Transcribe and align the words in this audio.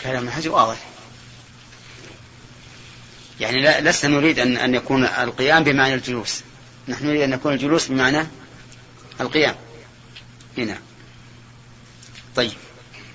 كلام 0.00 0.28
الحج 0.28 0.48
واضح. 0.48 0.78
يعني 3.40 3.62
لا 3.62 3.80
لسنا 3.80 4.16
نريد 4.16 4.38
أن 4.38 4.56
أن 4.56 4.74
يكون 4.74 5.04
القيام 5.04 5.64
بمعنى 5.64 5.94
الجلوس. 5.94 6.42
نحن 6.88 7.06
نريد 7.06 7.20
أن 7.20 7.32
يكون 7.32 7.52
الجلوس 7.52 7.88
بمعنى 7.88 8.26
القيام. 9.20 9.56
هنا. 10.58 10.78
طيب. 12.36 12.52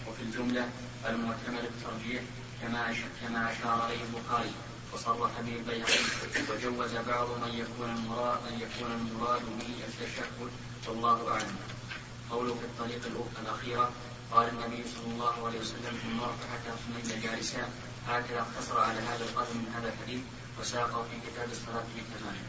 وفي 0.08 0.22
الجملة 0.22 0.68
المعتمد 1.10 1.64
الترجيح 1.64 2.22
كما 2.62 2.96
كما 3.22 3.52
أشار 3.52 3.88
إليه 3.88 4.04
البخاري 4.04 4.52
وصرح 4.94 5.32
به 5.42 5.56
البيهقي 5.56 6.00
وجوز 6.50 6.92
بعض 7.08 7.28
من 7.28 7.54
يكون 7.54 7.90
المراد 7.90 8.40
من 8.52 8.60
يكون 8.60 8.92
المراد 8.92 9.42
به 9.42 9.74
التشهد 9.88 10.52
والله 10.88 11.32
أعلم. 11.32 11.56
قوله 12.32 12.54
في 12.54 12.66
الطريق 12.66 13.02
الأخيرة 13.42 13.92
قال 14.34 14.50
النبي 14.50 14.84
صلى 14.96 15.14
الله 15.14 15.48
عليه 15.48 15.60
وسلم 15.60 15.94
ثم 16.04 16.22
رفع 16.22 16.46
حتى 16.54 16.70
اطمئن 16.70 17.22
جالسا 17.22 17.70
هكذا 18.08 18.40
اقتصر 18.40 18.80
على 18.80 19.00
هذا 19.00 19.26
القدر 19.26 19.54
من 19.54 19.74
هذا 19.76 19.94
الحديث 19.94 20.22
وساقه 20.60 21.04
في 21.04 21.32
كتاب 21.32 21.52
الصلاة 21.52 21.84
بتمامه. 21.96 22.48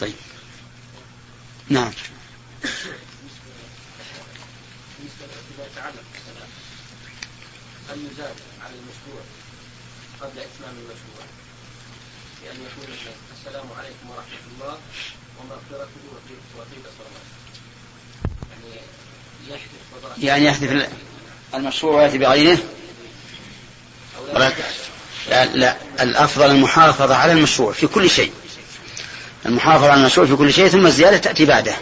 طيب. 0.00 0.14
نعم. 1.68 1.92
بالنسبة 4.98 5.64
يتعلق 5.72 6.04
بالصلاة 6.12 6.48
هل 7.88 8.06
يزاد 8.12 8.36
على 8.60 8.74
المشروع 8.74 9.22
قبل 10.20 10.38
إتمام 10.38 10.74
المشروع 10.78 11.26
بأن 12.42 12.56
يقول 12.56 12.96
السلام 13.38 13.66
عليكم 13.78 14.10
ورحمة 14.10 14.44
الله 14.54 14.78
ومغفرته 15.38 15.88
يعني 18.58 18.74
يحذف 19.48 20.24
يعني 20.24 20.44
يحذف 20.44 20.88
المشروع 21.54 21.94
ويأتي 21.94 22.18
بغيره؟ 22.18 22.58
لا, 25.28 25.46
لا 25.46 25.76
الأفضل 26.00 26.50
المحافظة 26.50 27.16
على 27.16 27.32
المشروع 27.32 27.72
في 27.72 27.86
كل 27.86 28.10
شيء. 28.10 28.32
المحافظة 29.46 29.90
على 29.90 30.00
المشروع 30.00 30.26
في 30.26 30.36
كل 30.36 30.52
شيء 30.52 30.68
ثم 30.68 30.86
الزيادة 30.86 31.18
تأتي 31.18 31.44
بعده. 31.44 31.76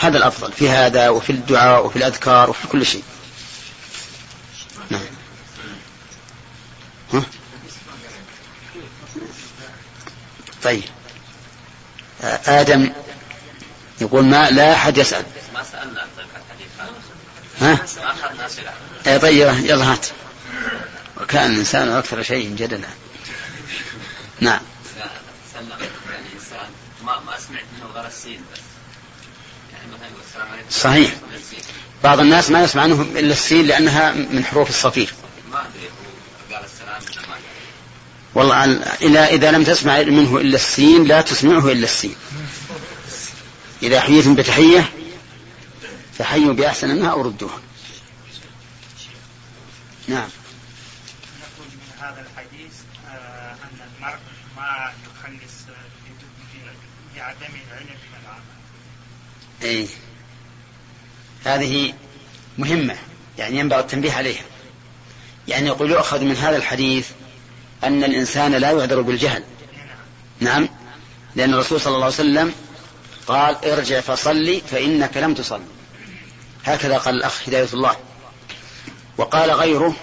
هذا 0.00 0.18
الأفضل 0.18 0.52
في 0.52 0.68
هذا 0.68 1.08
وفي 1.08 1.30
الدعاء 1.30 1.86
وفي 1.86 1.96
الأذكار 1.96 2.50
وفي 2.50 2.68
كل 2.68 2.86
شيء 2.86 3.02
نعم 4.90 5.00
ها؟ 7.12 7.22
طيب. 10.66 10.82
آدم 12.46 12.92
يقول 14.00 14.24
ما 14.24 14.50
لا 14.50 14.72
أحد 14.72 14.98
يسأل. 14.98 15.24
ما 15.54 15.62
سألنا. 15.62 16.06
ها؟ 17.60 17.78
اي 19.06 19.18
طيب 19.18 19.48
يلا 19.64 19.92
هات. 19.92 20.06
وكان 21.20 21.50
الإنسان 21.50 21.88
أكثر 21.88 22.22
شيء 22.22 22.54
جدلا. 22.56 22.88
نعم. 24.40 24.60
يعني 24.96 25.10
ما 27.04 27.20
ما 27.20 27.38
سمعت 27.38 27.64
منه 27.78 27.92
غير 27.94 28.06
السين 28.06 28.40
بس. 28.52 28.60
يعني 29.72 30.14
صحيح. 30.70 31.14
بعض 32.04 32.20
الناس 32.20 32.50
ما 32.50 32.62
يسمع 32.62 32.82
عنه 32.82 33.02
إلا 33.02 33.32
السين 33.32 33.66
لأنها 33.66 34.12
من 34.12 34.44
حروف 34.44 34.70
الصفير. 34.70 35.12
ما 35.52 35.60
السلام 35.60 35.95
والله 38.36 38.64
إذا 39.02 39.26
إذا 39.26 39.50
لم 39.50 39.64
تسمع 39.64 40.02
منه 40.02 40.36
إلا 40.36 40.56
السين 40.56 41.04
لا 41.04 41.20
تسمعه 41.20 41.72
إلا 41.72 41.84
السين. 41.84 42.14
إذا 43.82 44.00
حييتم 44.00 44.34
بتحية 44.34 44.90
فحيوا 46.18 46.54
بأحسن 46.54 46.88
منها 46.88 47.10
أو 47.10 47.22
ردوها 47.22 47.60
نعم. 50.08 50.28
نقول 51.40 51.66
من 51.66 52.00
هذا 52.00 52.26
الحديث 52.30 52.72
آه 53.08 53.52
أن 53.52 53.88
المرء 53.96 54.18
ما 54.56 54.92
يخلص 55.06 55.54
بعدم 57.16 57.54
العلم 57.70 57.86
من 57.88 58.18
العمل. 58.22 58.42
أي 59.62 59.88
هذه 61.44 61.94
مهمة 62.58 62.96
يعني 63.38 63.58
ينبغي 63.58 63.80
التنبيه 63.80 64.12
عليها. 64.12 64.44
يعني 65.48 65.66
يقول 65.66 65.90
يؤخذ 65.90 66.24
من 66.24 66.36
هذا 66.36 66.56
الحديث 66.56 67.08
أن 67.86 68.04
الإنسان 68.04 68.52
لا 68.52 68.70
يعذر 68.70 69.00
بالجهل. 69.00 69.42
نعم. 70.40 70.68
لأن 71.36 71.54
الرسول 71.54 71.80
صلى 71.80 71.94
الله 71.94 72.04
عليه 72.04 72.14
وسلم 72.14 72.52
قال 73.26 73.64
ارجع 73.64 74.00
فصلي 74.00 74.62
فإنك 74.70 75.16
لم 75.16 75.34
تصل 75.34 75.60
هكذا 76.64 76.98
قال 76.98 77.14
الأخ 77.14 77.48
هداية 77.48 77.68
الله. 77.72 77.96
وقال 79.18 79.50
غيره 79.50 79.94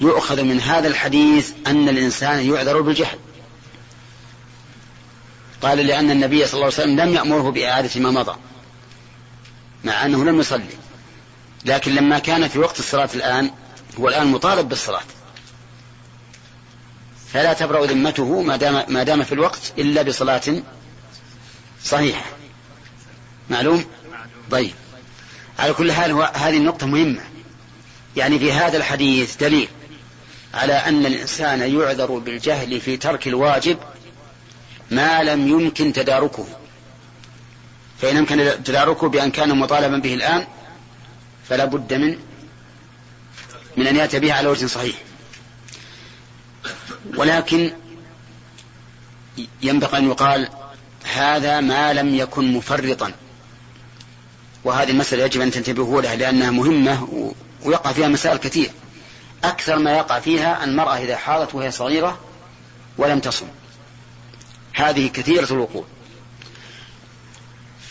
يؤخذ 0.00 0.42
من 0.42 0.60
هذا 0.60 0.88
الحديث 0.88 1.50
أن 1.66 1.88
الإنسان 1.88 2.54
يعذر 2.54 2.80
بالجهل. 2.80 3.18
قال 5.62 5.78
لأن 5.78 6.10
النبي 6.10 6.46
صلى 6.46 6.54
الله 6.54 6.64
عليه 6.64 6.74
وسلم 6.74 7.00
لم 7.00 7.14
يأمره 7.14 7.50
بإعادة 7.50 8.00
ما 8.00 8.10
مضى 8.10 8.36
مع 9.84 10.04
أنه 10.04 10.24
لم 10.24 10.40
يصلي. 10.40 10.74
لكن 11.64 11.94
لما 11.94 12.18
كان 12.18 12.48
في 12.48 12.58
وقت 12.58 12.78
الصلاة 12.78 13.08
الآن 13.14 13.50
هو 14.00 14.08
الآن 14.08 14.26
مطالب 14.26 14.68
بالصلاة. 14.68 15.02
فلا 17.32 17.52
تبرأ 17.52 17.86
ذمته 17.86 18.42
ما 18.42 18.56
دام 18.56 18.84
ما 18.88 19.02
دام 19.02 19.22
في 19.24 19.32
الوقت 19.32 19.72
إلا 19.78 20.02
بصلاة 20.02 20.62
صحيحة. 21.84 22.24
معلوم؟ 23.50 23.84
طيب. 24.50 24.72
على 25.58 25.72
كل 25.72 25.92
حال 25.92 26.12
هذه 26.12 26.56
النقطة 26.56 26.86
مهمة. 26.86 27.20
يعني 28.16 28.38
في 28.38 28.52
هذا 28.52 28.76
الحديث 28.76 29.36
دليل 29.36 29.68
على 30.54 30.72
أن 30.72 31.06
الإنسان 31.06 31.60
يعذر 31.60 32.18
بالجهل 32.18 32.80
في 32.80 32.96
ترك 32.96 33.28
الواجب 33.28 33.78
ما 34.90 35.22
لم 35.22 35.48
يمكن 35.48 35.92
تداركه. 35.92 36.46
فإن 38.02 38.16
أمكن 38.16 38.52
تداركه 38.64 39.08
بأن 39.08 39.30
كان 39.30 39.58
مطالبا 39.58 39.98
به 39.98 40.14
الآن 40.14 40.46
فلا 41.48 41.64
بد 41.64 41.94
من 41.94 42.18
من 43.76 43.86
أن 43.86 43.96
يأتي 43.96 44.18
به 44.18 44.32
على 44.32 44.48
وجه 44.48 44.66
صحيح. 44.66 44.96
ولكن 47.16 47.72
ينبغي 49.62 49.98
أن 49.98 50.08
يقال 50.08 50.48
هذا 51.04 51.60
ما 51.60 51.92
لم 51.92 52.14
يكن 52.14 52.52
مفرطا. 52.52 53.12
وهذه 54.64 54.90
المسألة 54.90 55.24
يجب 55.24 55.40
أن 55.40 55.50
تنتبهوا 55.50 56.02
لها 56.02 56.16
لأنها 56.16 56.50
مهمة 56.50 57.32
ويقع 57.62 57.92
فيها 57.92 58.08
مسائل 58.08 58.36
كثير. 58.36 58.70
أكثر 59.44 59.78
ما 59.78 59.96
يقع 59.96 60.20
فيها 60.20 60.64
المرأة 60.64 60.96
إذا 60.96 61.16
حاضت 61.16 61.54
وهي 61.54 61.70
صغيرة 61.70 62.18
ولم 62.98 63.20
تصم. 63.20 63.46
هذه 64.74 65.06
كثيرة 65.08 65.52
الوقوع. 65.52 65.84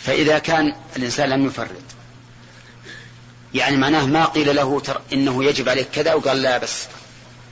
فإذا 0.03 0.39
كان 0.39 0.75
الإنسان 0.95 1.29
لم 1.29 1.45
يفرط 1.45 1.69
يعني 3.53 3.77
معناه 3.77 4.05
ما 4.05 4.25
قيل 4.25 4.55
له 4.55 4.79
تر 4.79 5.01
إنه 5.13 5.43
يجب 5.43 5.69
عليك 5.69 5.87
كذا 5.89 6.13
وقال 6.13 6.41
لا 6.41 6.57
بس. 6.57 6.87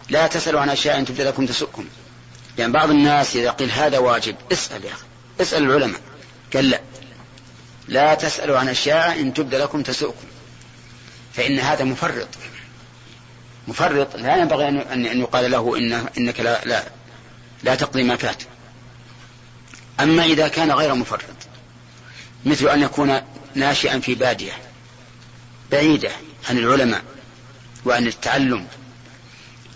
لا 0.09 0.27
تسألوا 0.27 0.61
عن 0.61 0.69
أشياء 0.69 1.03
تبدأ 1.03 1.23
لكم 1.23 1.45
تسؤكم. 1.45 1.85
يعني 2.57 2.71
بعض 2.71 2.89
الناس 2.89 3.35
إذا 3.35 3.51
قيل 3.51 3.71
هذا 3.71 3.97
واجب 3.97 4.35
اسأل 4.51 4.85
يا 4.85 4.91
أخي 4.91 5.05
اسأل 5.41 5.63
العلماء. 5.63 6.01
قال 6.53 6.69
لا. 6.69 6.81
لا 7.87 8.13
تسألوا 8.13 8.59
عن 8.59 8.69
أشياء 8.69 9.21
إن 9.21 9.33
تبدأ 9.33 9.63
لكم 9.63 9.83
تسؤكم. 9.83 10.25
فإن 11.33 11.59
هذا 11.59 11.83
مفرط. 11.83 12.27
مفرط 13.67 14.15
لا 14.15 14.37
ينبغي 14.37 14.67
أن 14.69 15.05
أن 15.05 15.19
يقال 15.19 15.51
له 15.51 15.77
إن 15.77 16.07
إنك 16.17 16.39
لا 16.39 16.65
لا 16.65 16.83
لا 17.63 17.75
تقضي 17.75 18.03
ما 18.03 18.15
فات. 18.15 18.43
أما 19.99 20.25
إذا 20.25 20.47
كان 20.47 20.71
غير 20.71 20.95
مفرط 20.95 21.35
مثل 22.45 22.67
أن 22.67 22.81
يكون 22.81 23.21
ناشئا 23.55 23.99
في 23.99 24.15
بادية 24.15 24.51
بعيدة 25.71 26.11
عن 26.49 26.57
العلماء 26.57 27.03
وعن 27.85 28.07
التعلم 28.07 28.67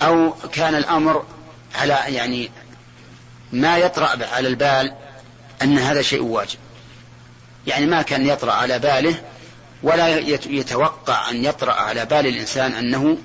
أو 0.01 0.33
كان 0.51 0.75
الأمر 0.75 1.25
على 1.75 1.93
يعني 2.07 2.51
ما 3.51 3.77
يطرأ 3.77 4.25
على 4.25 4.47
البال 4.47 4.95
أن 5.61 5.77
هذا 5.77 6.01
شيء 6.01 6.21
واجب. 6.21 6.59
يعني 7.67 7.85
ما 7.85 8.01
كان 8.01 8.27
يطرأ 8.27 8.51
على 8.51 8.79
باله 8.79 9.21
ولا 9.83 10.17
يتوقع 10.47 11.29
أن 11.29 11.45
يطرأ 11.45 11.73
على 11.73 12.05
بال 12.05 12.27
الإنسان 12.27 12.71
أنه 12.71 13.17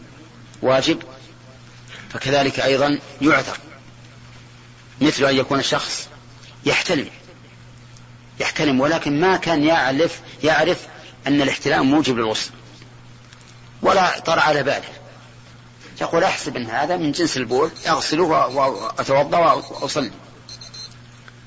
واجب. 0.63 1.03
فكذلك 2.11 2.61
أيضا 2.61 2.99
يعذر 3.23 3.59
مثل 5.01 5.25
أن 5.25 5.37
يكون 5.37 5.59
الشخص 5.59 6.09
يحتلم 6.67 7.09
يحتلم 8.41 8.81
ولكن 8.81 9.21
ما 9.21 9.37
كان 9.37 9.65
يعرف 9.65 10.21
يعرف 10.45 10.87
أن 11.27 11.43
الاحتلام 11.43 11.91
موجب 11.91 12.17
للغسل 12.17 12.51
ولا 13.83 14.19
طرأ 14.19 14.41
على 14.41 14.63
باله. 14.63 15.04
يقول 16.01 16.25
أحسب 16.25 16.57
أن 16.57 16.67
هذا 16.67 16.97
من 16.97 17.13
جنس 17.13 17.37
البول 17.37 17.71
أغسله 17.87 18.25
وأتوضأ 18.25 19.53
وأصلي. 19.53 20.11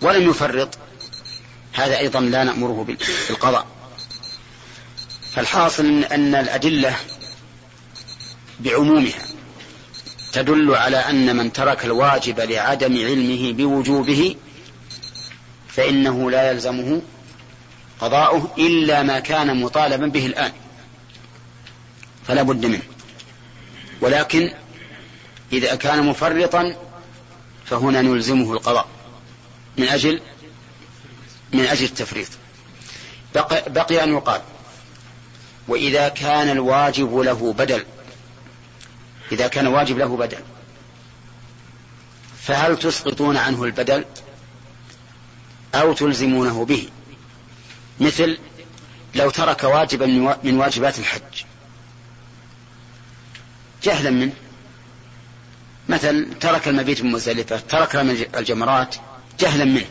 ولم 0.01 0.29
يفرط. 0.29 0.77
هذا 1.73 1.97
أيضا 1.97 2.19
لا 2.19 2.43
نأمره 2.43 2.85
بالقضاء. 3.29 3.67
فالحاصل 5.31 6.03
أن 6.03 6.35
الأدلة 6.35 6.95
بعمومها 8.59 9.25
تدل 10.33 10.75
على 10.75 10.97
أن 10.97 11.35
من 11.35 11.53
ترك 11.53 11.85
الواجب 11.85 12.39
لعدم 12.39 12.97
علمه 12.97 13.53
بوجوبه 13.53 14.35
فإنه 15.67 16.31
لا 16.31 16.51
يلزمه 16.51 17.01
قضاؤه 17.99 18.53
إلا 18.57 19.03
ما 19.03 19.19
كان 19.19 19.61
مطالبا 19.61 20.07
به 20.07 20.25
الآن. 20.25 20.51
فلا 22.27 22.41
بد 22.41 22.65
منه. 22.65 22.81
ولكن 24.01 24.51
إذا 25.53 25.75
كان 25.75 26.05
مفرطا 26.05 26.75
فهنا 27.65 28.01
نلزمه 28.01 28.53
القضاء. 28.53 28.87
من 29.77 29.87
أجل 29.87 30.21
من 31.53 31.65
أجل 31.65 31.85
التفريط. 31.85 32.27
بقي, 33.67 34.03
أن 34.03 34.13
يقال 34.13 34.41
وإذا 35.67 36.09
كان 36.09 36.49
الواجب 36.49 37.17
له 37.17 37.53
بدل. 37.53 37.85
إذا 39.31 39.47
كان 39.47 39.67
واجب 39.67 39.97
له 39.97 40.17
بدل. 40.17 40.39
فهل 42.41 42.79
تسقطون 42.79 43.37
عنه 43.37 43.63
البدل؟ 43.63 44.05
أو 45.75 45.93
تلزمونه 45.93 46.65
به؟ 46.65 46.89
مثل 47.99 48.37
لو 49.15 49.29
ترك 49.29 49.63
واجبا 49.63 50.05
من 50.43 50.57
واجبات 50.57 50.99
الحج. 50.99 51.46
جهلا 53.83 54.09
منه. 54.09 54.33
مثل 55.89 56.27
ترك 56.39 56.67
المبيت 56.67 57.01
من 57.03 57.11
مزدلفة 57.11 57.57
ترك 57.57 57.95
الجمرات 58.35 58.95
جهلا 59.39 59.65
منه. 59.65 59.89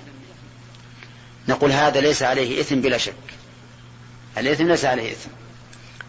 نقول 1.49 1.73
هذا 1.73 2.01
ليس 2.01 2.23
عليه 2.23 2.61
إثم 2.61 2.81
بلا 2.81 2.99
شك. 2.99 3.15
الإثم 4.39 4.69
ليس 4.69 4.85
عليه 4.85 5.13
إثم. 5.13 5.31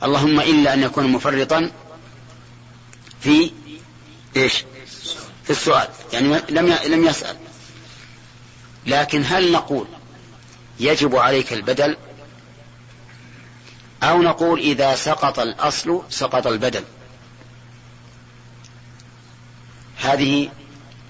اللهم 0.03 0.39
إلا 0.39 0.73
أن 0.73 0.83
يكون 0.83 1.07
مفرطا 1.07 1.71
في 3.21 3.51
إيش؟ 4.35 4.63
في 5.43 5.49
السؤال. 5.49 5.87
يعني 6.13 6.41
لم 6.49 6.77
لم 6.87 7.05
يسأل. 7.05 7.37
لكن 8.85 9.23
هل 9.25 9.51
نقول 9.51 9.87
يجب 10.79 11.15
عليك 11.15 11.53
البدل؟ 11.53 11.97
أو 14.03 14.21
نقول 14.21 14.59
إذا 14.59 14.95
سقط 14.95 15.39
الأصل 15.39 16.03
سقط 16.09 16.47
البدل. 16.47 16.83
هذه 20.07 20.49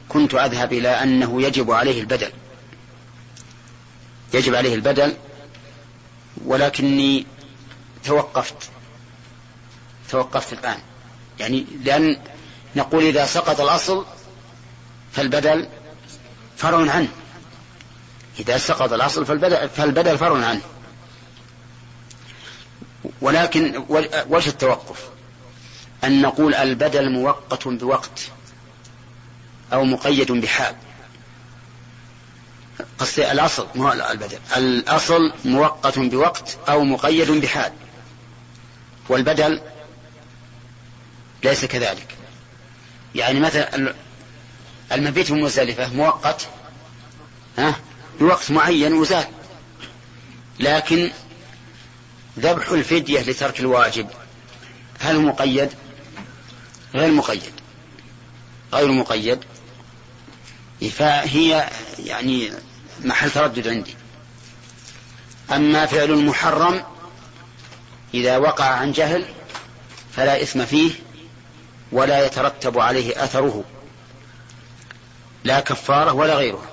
كنت 0.10 0.34
أذهب 0.34 0.74
إلى 0.74 0.90
أنه 0.90 1.42
يجب 1.42 1.72
عليه 1.72 2.02
البدل. 2.02 2.32
يجب 4.34 4.56
عليه 4.56 4.76
البدل 4.76 5.14
ولكني 6.46 7.26
توقفت. 8.04 8.70
توقفت 10.10 10.54
الآن. 10.54 10.80
يعني 11.40 11.66
لأن 11.84 12.18
نقول 12.76 13.04
إذا 13.04 13.26
سقط 13.26 13.62
الأصل 13.62 14.06
فالبدل 15.12 15.68
فرع 16.58 16.92
عنه. 16.92 17.10
إذا 18.40 18.58
سقط 18.58 18.94
الأصل 18.94 19.26
فالبدل, 19.26 19.70
فالبدل 19.70 20.18
فرع 20.18 20.46
عنه. 20.46 20.62
ولكن 23.22 23.84
وجه 24.30 24.50
التوقف؟ 24.50 25.10
أن 26.04 26.22
نقول 26.22 26.56
البدل 26.56 27.10
مؤقت 27.10 27.68
بوقت. 27.68 28.32
أو 29.74 29.84
مقيد 29.84 30.32
بحال 30.32 30.76
قصدي 33.00 33.32
الأصل 33.32 33.68
مو 33.76 33.92
البدل. 33.92 34.40
الأصل 34.58 35.34
مؤقت 35.46 36.00
بوقت 36.00 36.58
أو 36.70 36.84
مقيد 36.84 37.32
بحال 37.32 37.74
والبدل 39.10 39.62
ليس 41.44 41.66
كذلك. 41.66 42.16
يعني 43.16 43.40
مثلا 43.40 43.94
المبيت 44.92 45.32
من 45.32 45.42
مزدلفة 45.42 45.94
مؤقت 45.94 46.48
ها 47.58 47.76
بوقت 48.20 48.52
معين 48.52 48.94
وزاد. 48.94 49.28
لكن 50.60 51.12
ذبح 52.40 52.70
الفدية 52.70 53.22
لترك 53.22 53.60
الواجب 53.60 54.08
هل 55.00 55.20
مقيد؟ 55.20 55.70
غير 56.96 57.12
مقيد. 57.12 57.54
غير 58.74 58.92
مقيد. 58.92 59.40
فهي 60.82 61.70
يعني 62.00 62.52
محل 63.04 63.32
تردد 63.32 63.68
عندي. 63.68 63.96
أما 65.52 65.86
فعل 65.86 66.12
المحرم 66.12 66.84
إذا 68.14 68.38
وقع 68.38 68.66
عن 68.66 68.92
جهل 68.92 69.26
فلا 70.16 70.42
إثم 70.42 70.66
فيه 70.66 70.92
ولا 71.92 72.26
يترتب 72.26 72.80
عليه 72.80 73.24
أثره 73.24 73.64
لا 75.44 75.60
كفارة 75.60 76.14
ولا 76.14 76.36
غيره. 76.36 76.64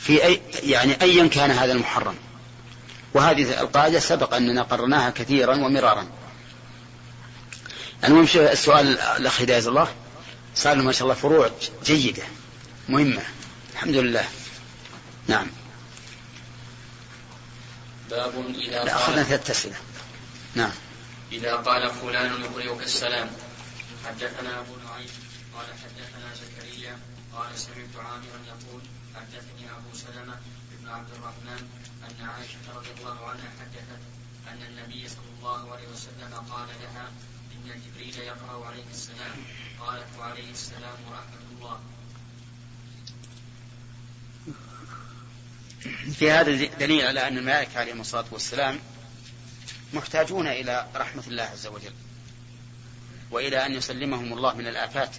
في 0.00 0.24
أي 0.24 0.40
يعني 0.62 1.02
أيا 1.02 1.28
كان 1.28 1.50
هذا 1.50 1.72
المحرم. 1.72 2.14
وهذه 3.14 3.60
القاعدة 3.60 3.98
سبق 3.98 4.34
أننا 4.34 4.62
قررناها 4.62 5.10
كثيرا 5.10 5.54
ومرارا 5.54 6.06
المهم 8.04 8.26
السؤال 8.34 8.98
الأخ 8.98 9.40
هداية 9.40 9.68
الله؟ 9.68 9.88
صار 10.56 10.76
ما 10.76 10.92
شاء 10.92 11.02
الله 11.02 11.14
فروع 11.14 11.50
جيدة 11.84 12.22
مهمة. 12.88 13.22
الحمد 13.72 13.94
لله. 13.94 14.28
نعم. 15.28 15.46
باب 18.10 18.54
إذا 18.54 18.84
لا 18.84 18.96
أخذنا 18.96 19.22
ثلاثة 19.22 19.52
أسئلة. 19.52 19.76
نعم. 20.54 20.72
إذا 21.32 21.56
قال 21.56 21.90
فلان 21.90 22.40
يقرئك 22.40 22.82
السلام. 22.82 23.30
حدثنا 24.06 24.60
أبو 24.60 24.76
نعيم 24.76 25.10
قال 25.54 25.66
حدثنا 25.66 26.28
زكريا 26.34 26.98
قال 27.34 27.58
سمعت 27.58 27.96
عامرا 27.96 28.38
يقول 28.46 28.82
حدثني 29.16 29.70
أبو 29.76 29.90
سلمة 29.94 30.36
بن 30.80 30.88
عبد 30.88 31.10
الرحمن 31.10 31.68
أن 32.06 32.26
عائشة 32.26 32.64
رضي 32.76 32.90
الله 32.98 33.28
عنها 33.28 33.48
حدثت 33.60 34.02
أن 34.48 34.62
النبي 34.62 35.08
صلى 35.08 35.30
الله 35.38 35.72
عليه 35.72 35.88
وسلم 35.88 36.34
قال 36.50 36.68
لها 36.82 37.10
إن 37.52 37.80
جبريل 37.82 38.18
يقرأ 38.18 38.66
عليه 38.66 38.84
السلام. 38.92 39.36
قالت 39.80 40.06
وعليه 40.18 40.50
السلام 40.50 40.98
ورحمة 41.10 41.46
الله. 41.56 41.80
في 46.12 46.30
هذا 46.30 46.64
دليل 46.64 47.06
على 47.06 47.28
أن 47.28 47.38
الملائكة 47.38 47.80
عليهم 47.80 48.00
الصلاة 48.00 48.24
والسلام 48.30 48.78
محتاجون 49.92 50.46
إلى 50.46 50.86
رحمة 50.96 51.22
الله 51.26 51.42
عز 51.42 51.66
وجل 51.66 51.92
وإلى 53.30 53.66
أن 53.66 53.74
يسلمهم 53.74 54.32
الله 54.32 54.54
من 54.54 54.66
الآفات. 54.66 55.16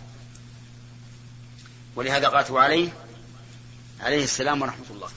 ولهذا 1.96 2.28
قالت 2.28 2.52
عليه 2.52 2.90
عليه 4.00 4.24
السلام 4.24 4.62
ورحمة 4.62 4.86
الله. 4.90 5.10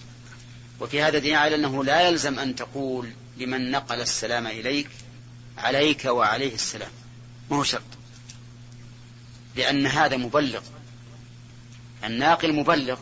وفي 0.80 1.02
هذا 1.02 1.18
دليل 1.18 1.34
على 1.34 1.54
أنه 1.54 1.84
لا 1.84 2.08
يلزم 2.08 2.38
أن 2.38 2.56
تقول 2.56 3.12
لمن 3.36 3.70
نقل 3.70 4.00
السلام 4.00 4.46
إليك 4.46 4.88
عليك 5.58 6.04
وعليه 6.04 6.54
السلام. 6.54 6.90
ما 7.50 7.56
هو 7.56 7.64
شرط؟ 7.64 7.82
لأن 9.56 9.86
هذا 9.86 10.16
مبلغ. 10.16 10.62
الناقل 12.04 12.52
مبلغ. 12.52 12.98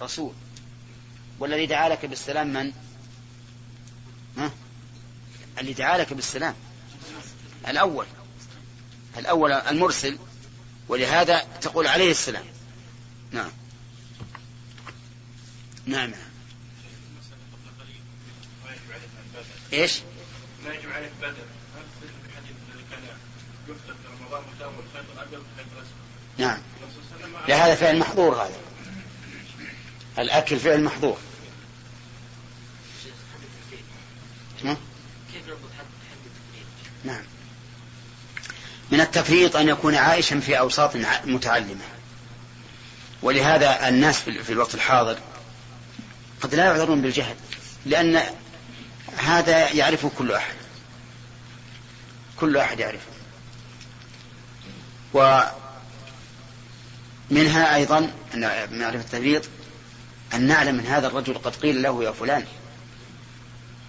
رسول. 0.00 0.34
والذي 1.38 1.66
دعا 1.66 1.88
لك 1.88 2.06
بالسلام 2.06 2.52
من؟ 2.52 2.72
ها؟ 4.38 4.50
اللي 5.58 5.72
دعا 5.72 5.98
لك 5.98 6.12
بالسلام. 6.12 6.54
الأول. 7.68 8.06
الأول 9.18 9.52
المرسل. 9.52 10.18
ولهذا 10.88 11.38
تقول 11.60 11.86
عليه 11.86 12.10
السلام. 12.10 12.44
نعم. 13.32 13.50
نعم. 15.86 16.12
إيش؟ 19.72 20.00
ما 20.64 20.74
يجب 20.74 20.92
عليك 20.92 21.10
بدل 21.22 21.34
نعم. 26.38 26.58
لا 27.48 27.66
هذا 27.66 27.74
فعل 27.74 27.98
محظور 27.98 28.34
هذا. 28.34 28.58
الأكل 30.18 30.58
فعل 30.58 30.82
محظور. 30.82 31.18
نعم. 37.04 37.22
من 38.90 39.00
التفريط 39.00 39.56
أن 39.56 39.68
يكون 39.68 39.94
عائشا 39.94 40.40
في 40.40 40.58
أوساط 40.58 40.96
متعلمة. 41.24 41.84
ولهذا 43.22 43.88
الناس 43.88 44.20
في 44.20 44.52
الوقت 44.52 44.74
الحاضر 44.74 45.18
قد 46.40 46.54
لا 46.54 46.64
يعذرون 46.64 47.02
بالجهل 47.02 47.36
لأن 47.86 48.22
هذا 49.16 49.72
يعرفه 49.72 50.10
كل 50.18 50.32
أحد. 50.32 50.54
كل 52.36 52.56
أحد 52.56 52.80
يعرفه. 52.80 53.15
ومنها 57.30 57.74
أيضا 57.74 58.10
معرفة 58.70 59.00
التفريط 59.00 59.42
أن 60.34 60.46
نعلم 60.46 60.74
من 60.74 60.86
هذا 60.86 61.06
الرجل 61.06 61.34
قد 61.34 61.56
قيل 61.56 61.82
له 61.82 62.04
يا 62.04 62.10
فلان 62.10 62.44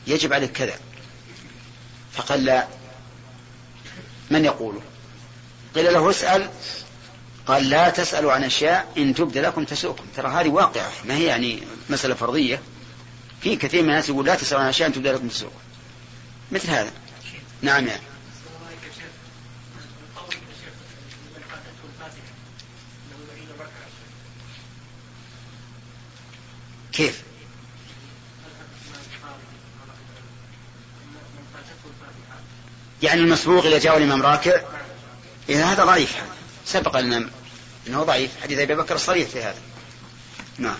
يجب 0.07 0.33
عليك 0.33 0.51
كذا. 0.51 0.75
فقال 2.13 2.45
لا. 2.45 2.67
من 4.31 4.45
يقوله؟ 4.45 4.81
قيل 5.75 5.93
له 5.93 6.09
اسأل. 6.09 6.49
قال 7.47 7.69
لا 7.69 7.89
تسألوا 7.89 8.33
عن 8.33 8.43
أشياء 8.43 8.91
إن 8.97 9.13
تبد 9.13 9.37
لكم 9.37 9.63
تسؤكم 9.63 10.03
ترى 10.15 10.27
هذه 10.27 10.49
واقعة 10.49 10.91
ما 11.05 11.13
هي 11.13 11.23
يعني 11.23 11.63
مسألة 11.89 12.15
فرضية؟ 12.15 12.61
في 13.41 13.55
كثير 13.55 13.83
من 13.83 13.89
الناس 13.89 14.09
يقول 14.09 14.25
لا 14.25 14.35
تسألوا 14.35 14.61
عن 14.63 14.69
أشياء 14.69 14.87
إن 14.89 14.93
تبد 14.93 15.07
لكم 15.07 15.27
تسؤكم 15.27 15.59
مثل 16.51 16.69
هذا. 16.69 16.91
نعم 17.61 17.87
يعني 17.87 18.01
كيف؟ 26.97 27.23
يعني 33.03 33.21
المسبوق 33.21 33.65
إذا 33.65 33.79
جاء 33.79 33.97
الإمام 33.97 34.21
راكع؟ 34.21 34.61
إذا 35.49 35.65
هذا 35.65 35.85
ضعيف 35.85 36.15
سبق 36.65 36.99
لنا 36.99 37.29
أنه 37.87 38.03
ضعيف. 38.03 38.41
حديث 38.41 38.59
أبي 38.59 38.75
بكر 38.75 38.97
صريح 38.97 39.29
في 39.29 39.43
هذا. 39.43 39.61
نعم. 40.57 40.79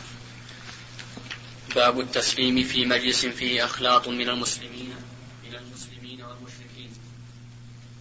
باب 1.76 2.00
التسليم 2.00 2.64
في 2.64 2.86
مجلس 2.86 3.26
فيه 3.26 3.66
أخلاط 3.66 4.08
من 4.08 4.30
المسلمين 4.30 4.96
من 5.44 5.56
المسلمين 5.56 6.24
والمشركين 6.24 6.92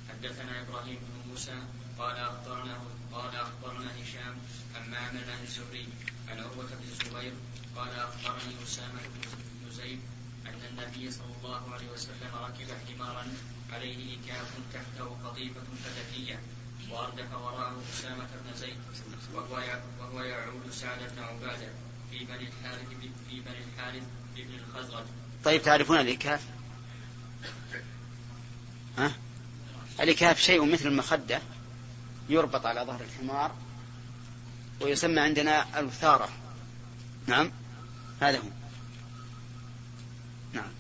حدثنا 0.09 0.63
إبراهيم 0.63 0.97
بن 0.97 1.31
موسى 1.31 1.55
قال 1.99 2.17
أخبرنا 2.17 2.81
قال 3.13 3.37
أخبرنا 3.37 3.87
هشام 3.87 4.37
عن 4.75 4.91
معمر 4.91 5.31
عن 5.31 5.45
الزهري 5.45 5.89
عن 6.29 6.39
عروة 6.39 6.67
بن 6.67 6.89
الزبير 6.93 7.33
قال 7.77 7.89
أخبرني 7.89 8.55
أسامة 8.67 9.01
بن 9.63 9.71
زيد 9.71 10.01
أن 10.47 10.61
النبي 10.71 11.11
صلى 11.11 11.33
الله 11.43 11.75
عليه 12.37 12.55
وسلم 12.55 12.77
ركب 12.77 12.99
حمارا 12.99 13.27
عليه 13.73 14.19
إكاف 14.19 14.49
تحته 14.73 15.17
قطيفة 15.25 15.61
فدكية 15.85 16.41
وأردف 16.91 17.33
وراءه 17.35 17.83
أسامة 17.95 18.29
بن 18.45 18.57
زيد 18.57 18.77
وهو 19.35 19.63
وهو 20.01 20.23
يعود 20.23 20.71
سعد 20.71 20.99
بن 20.99 21.23
عبادة 21.23 21.69
في 22.11 22.25
بني 22.25 22.49
الحارث 22.49 22.89
في 23.31 23.41
بني 23.41 23.59
الحارث 23.75 24.03
بن 24.37 24.55
الخزرج. 24.55 25.05
طيب 25.45 25.63
تعرفون 25.63 26.01
الإكاف؟ 26.01 26.45
ها؟ 28.99 29.13
الإكاف 30.01 30.41
شيء 30.41 30.73
مثل 30.73 30.87
المخدة 30.87 31.41
يربط 32.29 32.67
على 32.67 32.81
ظهر 32.81 33.01
الحمار 33.01 33.55
ويسمى 34.81 35.21
عندنا 35.21 35.79
الوثارة 35.81 36.29
نعم 37.27 37.51
هذا 38.21 38.39
هو 38.39 38.49
نعم 40.53 40.71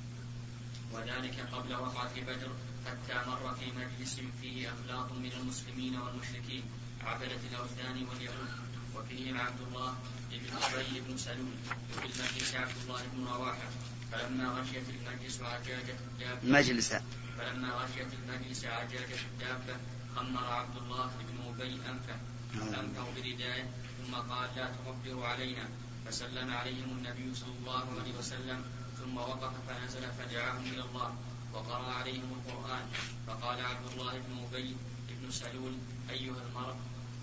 وذلك 1.07 1.41
قبل 1.53 1.75
وقعة 1.75 2.21
بدر 2.21 2.51
حتى 2.87 3.31
مر 3.31 3.55
في 3.55 3.67
مجلس 3.79 4.21
فيه 4.43 4.69
أخلاق 4.69 5.13
من 5.13 5.33
المسلمين 5.41 5.97
والمشركين 5.97 6.63
عبدة 7.05 7.41
الأوثان 7.51 8.07
واليهود 8.09 8.51
وفيهم 8.95 9.39
عبد 9.39 9.61
الله 9.69 9.95
بن 10.31 10.57
أبي 10.63 11.01
بن 11.01 11.17
سلول 11.17 11.57
وفي 11.97 12.07
المجلس 12.07 12.55
عبد 12.55 12.77
الله 12.83 13.03
بن 13.15 13.27
رواحة. 13.27 13.69
فلما 14.13 14.49
غشيت 14.49 14.85
المجلس 14.89 15.41
وعجاجت 15.41 15.99
الدابة. 16.11 16.41
مجلس. 16.59 16.95
فلما 17.39 17.71
غشيت 17.71 18.09
المجلس 18.13 18.65
عجاجت 18.65 19.21
الدابة 19.33 19.77
خمر 20.17 20.45
عبد 20.45 20.77
الله 20.77 21.07
بن 21.07 21.39
أبي 21.49 21.75
أنفة. 21.75 22.17
أنفة 22.81 23.05
برداءه 23.17 23.69
ثم 23.99 24.15
قال 24.15 24.49
لا 24.57 24.71
تغبروا 24.75 25.27
علينا. 25.27 25.69
فسلم 26.07 26.51
عليهم 26.51 26.91
النبي 26.99 27.35
صلى 27.35 27.55
الله 27.61 27.85
عليه 28.01 28.19
وسلم. 28.19 28.65
ثم 29.07 29.19
وقف 29.19 29.53
فنزل 29.69 30.03
فدعاهم 30.19 30.65
إلى 30.67 30.83
الله 30.83 31.15
وقرأ 31.55 31.93
عليهم 31.93 32.31
القرآن. 32.39 32.85
فقال 33.27 33.61
عبد 33.61 33.93
الله 33.93 34.13
بن 34.13 34.45
أبي 34.53 34.77
بن 35.11 35.31
سلول 35.31 35.75
أيها 36.11 36.43
المرء 36.49 36.75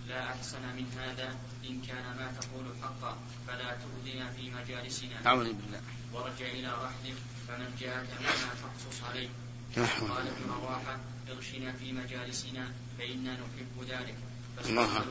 لا 0.08 0.34
أحسن 0.34 0.62
من 0.76 0.86
هذا 0.98 1.36
إن 1.70 1.82
كان 1.82 2.04
ما 2.16 2.32
تقول 2.40 2.66
حقا 2.82 3.18
فلا 3.48 3.78
تؤذنا 3.84 4.32
في 4.32 4.52
مجالسنا. 4.52 5.28
أعوذ 5.28 5.54
بالله. 5.54 5.82
ورجع 6.14 6.46
إلى 6.46 6.68
رحلك 6.68 7.18
فمن 7.48 7.76
جاءك 7.80 8.10
مما 8.20 8.52
تقصص 8.64 9.04
عليه. 9.10 9.30
قال 9.76 10.28
ابن 10.28 10.52
رواحة 10.52 11.00
اغشنا 11.30 11.72
في 11.74 11.92
مجالسنا 11.92 12.72
فإنا 12.98 13.34
نحب 13.34 13.84
ذلك. 13.90 14.18
الله. 14.66 15.04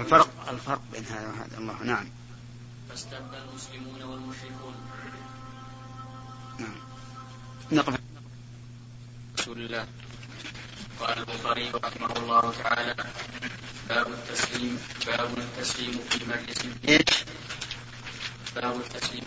الفرق 0.00 0.48
الفرق 0.50 0.82
بين 0.92 1.04
هذا 1.04 1.28
وهذا. 1.28 1.58
الله. 1.58 1.82
نعم. 1.82 2.06
فاستبى 2.88 3.38
المسلمون 3.38 4.02
والمشركون. 4.02 4.74
نقف 7.72 7.94
رسول 9.38 9.58
الله. 9.58 9.86
قال 11.00 11.18
البخاري 11.18 11.70
رحمه 11.70 12.12
الله 12.16 12.52
تعالى 12.64 12.94
باب 13.88 14.06
التسليم 14.06 14.78
باب 15.06 15.38
التسليم 15.38 16.00
في 16.10 16.18
مجلس 16.24 16.58
إيش؟ 16.88 17.24
باب 18.56 18.76
التسليم. 18.80 19.24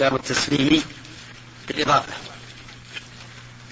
باب 0.00 0.14
التسليم 0.14 0.82
بالإضافة 1.68 2.12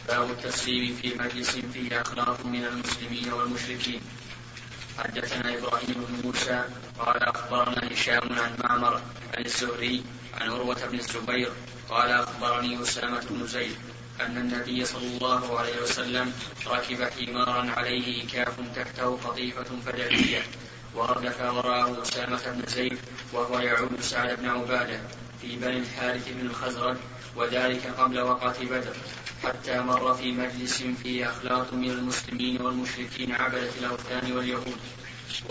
باب 0.09 0.31
التسليم 0.31 0.97
في 1.03 1.15
مجلس 1.15 1.51
فيه 1.51 2.01
أخلاق 2.01 2.47
من 2.47 2.65
المسلمين 2.65 3.33
والمشركين. 3.33 4.01
حدثنا 4.99 5.59
إبراهيم 5.59 5.95
بن 5.95 6.15
موسى 6.25 6.65
قال 6.99 7.23
أخبرنا 7.23 7.93
هشام 7.93 8.33
عن 8.33 8.57
معمر 8.65 9.03
عن 9.35 9.45
الزهري 9.47 10.05
عن 10.35 10.51
عروة 10.51 10.87
بن 10.87 10.99
الزبير 10.99 11.53
قال 11.91 12.11
أخبرني 12.11 12.83
أسامة 12.83 13.23
بن 13.31 13.47
زيد 13.47 13.77
أن 14.21 14.37
النبي 14.39 14.85
صلى 14.85 15.07
الله 15.07 15.59
عليه 15.59 15.83
وسلم 15.83 16.33
ركب 16.67 17.03
حمارا 17.03 17.71
عليه 17.71 18.25
إكاف 18.25 18.55
تحته 18.77 19.17
قطيفة 19.25 19.65
فدرية 19.87 20.43
وردف 20.95 21.41
وراءه 21.41 22.03
أسامة 22.03 22.41
بن 22.47 22.63
زيد 22.69 22.99
وهو 23.33 23.59
يعود 23.59 24.01
سعد 24.01 24.39
بن 24.41 24.49
عبادة 24.49 25.01
في 25.43 25.57
بني 25.57 25.79
الحارث 25.79 26.29
بن 26.29 26.47
الخزرج 26.47 26.97
وذلك 27.37 27.87
قبل 27.99 28.21
وقعة 28.21 28.65
بدر 28.65 28.97
حتى 29.43 29.81
مر 29.81 30.15
في 30.15 30.33
مجلس 30.33 30.83
فيه 31.03 31.31
أخلاط 31.31 31.73
من 31.73 31.91
المسلمين 31.91 32.61
والمشركين 32.63 33.33
عبدة 33.33 33.71
الأوثان 33.79 34.33
واليهود 34.33 34.77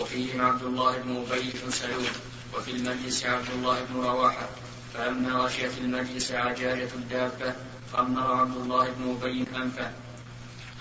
وفيهم 0.00 0.40
عبد 0.40 0.62
الله 0.62 0.98
بن 0.98 1.24
أبي 1.30 1.50
بن 1.64 1.70
سلول 1.70 2.14
وفي 2.54 2.70
المجلس 2.70 3.24
عبد 3.24 3.48
الله 3.54 3.84
بن 3.84 4.00
رواحة 4.00 4.48
فلما 4.94 5.32
غشيت 5.32 5.78
المجلس 5.78 6.32
عجاجة 6.32 6.88
الدابة 6.94 7.54
خمر 7.92 8.32
عبد 8.32 8.56
الله 8.56 8.90
بن 8.90 9.16
أبي 9.22 9.46
أنفه. 9.56 9.92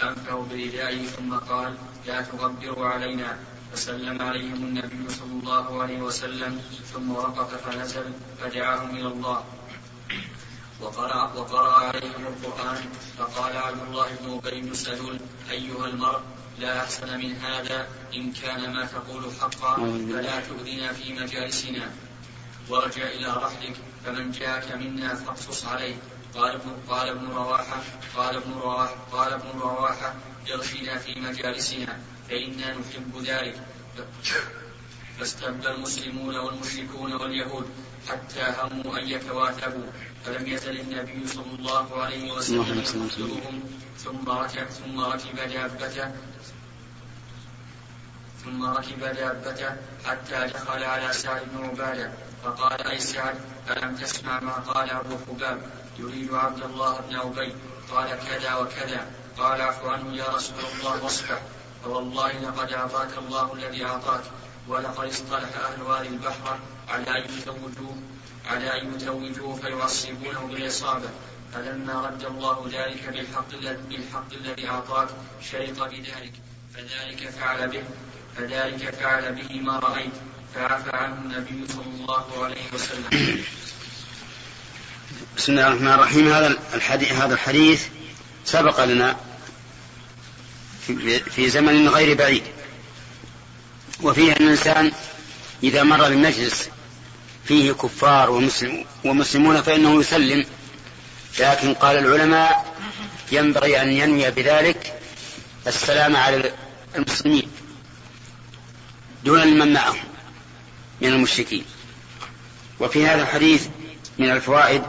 أنفه 0.03 0.35
بردائه 0.35 1.05
ثم 1.05 1.33
قال 1.33 1.75
لا 2.07 2.21
تغبروا 2.21 2.87
علينا. 2.87 3.37
فسلم 3.73 4.21
عليهم 4.21 4.53
النبي 4.53 5.09
صلى 5.09 5.33
الله 5.43 5.81
عليه 5.81 6.01
وسلم 6.01 6.61
ثم 6.93 7.11
وقف 7.11 7.69
فنزل 7.69 8.13
فدعاهم 8.41 8.89
إلى 8.95 9.07
الله. 9.07 9.43
وقرأ, 10.81 11.33
وقرأ 11.33 11.73
عليهم 11.73 12.27
القرآن 12.27 12.77
فقال 13.17 13.57
عبد 13.57 13.81
الله 13.87 14.07
بن 14.21 14.39
أبي 14.43 14.61
بن 14.61 14.73
سلول 14.73 15.19
أيها 15.51 15.87
المرء 15.87 16.21
لا 16.59 16.79
أحسن 16.83 17.17
من 17.17 17.35
هذا 17.35 17.87
إن 18.13 18.31
كان 18.31 18.73
ما 18.73 18.85
تقول 18.85 19.23
حقا 19.41 19.75
فلا 20.11 20.39
تؤذنا 20.39 20.93
في 20.93 21.13
مجالسنا. 21.13 21.91
وارجع 22.69 23.03
إلى 23.03 23.27
رحلك 23.27 23.75
فمن 24.05 24.31
جاءك 24.31 24.71
منا 24.71 25.15
فاقصص 25.15 25.65
عليه 25.65 25.95
قال 26.35 26.51
ابن 26.51 26.71
قال 26.89 27.09
ابن 27.09 27.27
رواحة 27.27 27.77
قال 28.15 28.35
ابن 28.35 28.51
رواحة 28.53 28.95
قال 29.11 29.33
ابن 29.33 29.59
رواحة 29.59 30.15
ارشنا 30.53 30.97
في 30.97 31.19
مجالسنا 31.19 31.99
فإنا 32.29 32.71
نحب 32.77 33.17
ذلك. 33.23 33.55
فاستبدى 35.19 35.67
المسلمون 35.69 36.35
والمشركون 36.35 37.13
واليهود 37.13 37.69
حتى 38.09 38.53
هموا 38.61 38.97
أن 38.99 39.07
يتواثبوا 39.07 39.91
فلم 40.25 40.47
يزل 40.47 40.79
النبي 40.79 41.27
صلى 41.27 41.55
الله 41.59 42.01
عليه 42.03 42.31
وسلم 42.31 42.83
ثم 43.97 44.29
ركب 44.29 44.69
ثم 44.69 44.99
ركب 44.99 45.35
دابته 45.35 46.11
ثم 48.43 48.65
ركب 48.65 48.99
دابته 48.99 49.75
حتى 50.05 50.47
دخل 50.53 50.83
على 50.83 51.13
سعد 51.13 51.41
بن 51.53 51.65
عبادة. 51.65 52.11
فقال 52.43 52.87
أي 52.87 52.99
سعد 52.99 53.35
ألم 53.69 53.95
تسمع 53.95 54.39
ما 54.39 54.53
قال 54.53 54.89
أبو 54.89 55.17
خباب 55.27 55.61
يريد 55.99 56.33
عبد 56.33 56.63
الله 56.63 56.99
بن 57.09 57.15
أبي. 57.15 57.55
قال 57.91 58.19
كذا 58.29 58.55
وكذا. 58.55 59.11
قال 59.37 59.61
اعف 59.61 59.85
عنه 59.85 60.15
يا 60.15 60.27
رسول 60.27 60.55
الله 60.73 61.03
واصفح 61.03 61.41
فوالله 61.83 62.31
لقد 62.31 62.73
أعطاك 62.73 63.17
الله 63.17 63.53
الذي 63.53 63.85
أعطاك. 63.85 64.23
ولقد 64.67 65.07
اصطلح 65.07 65.49
أهل 65.57 65.81
هذه 65.81 66.07
البحر 66.07 66.59
على 66.89 67.17
أن 67.17 67.23
يزوجوه 67.37 67.95
على 68.45 68.81
أن 68.81 68.95
يزوجوه 68.95 69.55
فيعصبونه 69.55 70.47
بالإصابة 70.47 71.09
فلما 71.53 72.07
رد 72.07 72.25
الله 72.25 72.69
ذلك 72.71 73.09
بالحق 73.09 73.51
بالحق 73.89 74.33
الذي 74.33 74.69
أعطاك 74.69 75.09
شرط 75.41 75.79
بذلك. 75.81 76.33
فذلك 76.73 77.29
فعل 77.29 77.67
به 77.69 77.83
فذلك 78.35 78.89
فعل 78.89 79.35
به 79.35 79.61
ما 79.61 79.79
رأيت. 79.79 80.32
عنه 80.57 81.15
النبي 81.15 81.67
صلى 81.73 81.85
الله 81.85 82.43
عليه 82.43 82.61
وسلم. 82.73 83.43
بسم 85.37 85.51
الله 85.51 85.67
الرحمن 85.67 85.87
الرحيم. 85.87 86.33
هذا 86.33 86.57
الحديث 86.73 87.11
هذا 87.11 87.33
الحديث 87.33 87.87
سبق 88.45 88.83
لنا 88.83 89.17
في, 91.31 91.49
زمن 91.49 91.89
غير 91.89 92.17
بعيد. 92.17 92.43
وفيه 94.01 94.31
أن 94.31 94.43
الإنسان 94.43 94.91
إذا 95.63 95.83
مر 95.83 96.09
بمجلس 96.09 96.69
فيه 97.45 97.71
كفار 97.71 98.29
ومسلم 98.29 98.85
ومسلمون 99.05 99.61
فإنه 99.61 99.99
يسلم. 99.99 100.45
لكن 101.39 101.73
قال 101.73 101.97
العلماء 101.97 102.75
ينبغي 103.31 103.81
أن 103.81 103.91
ينوي 103.91 104.31
بذلك 104.31 104.99
السلام 105.67 106.15
على 106.15 106.53
المسلمين 106.95 107.51
دون 109.23 109.47
من 109.47 109.73
معهم 109.73 110.12
من 111.03 111.13
المشركين. 111.13 111.65
وفي 112.79 113.07
هذا 113.07 113.21
الحديث 113.21 113.67
من 114.19 114.29
الفوائد 114.29 114.83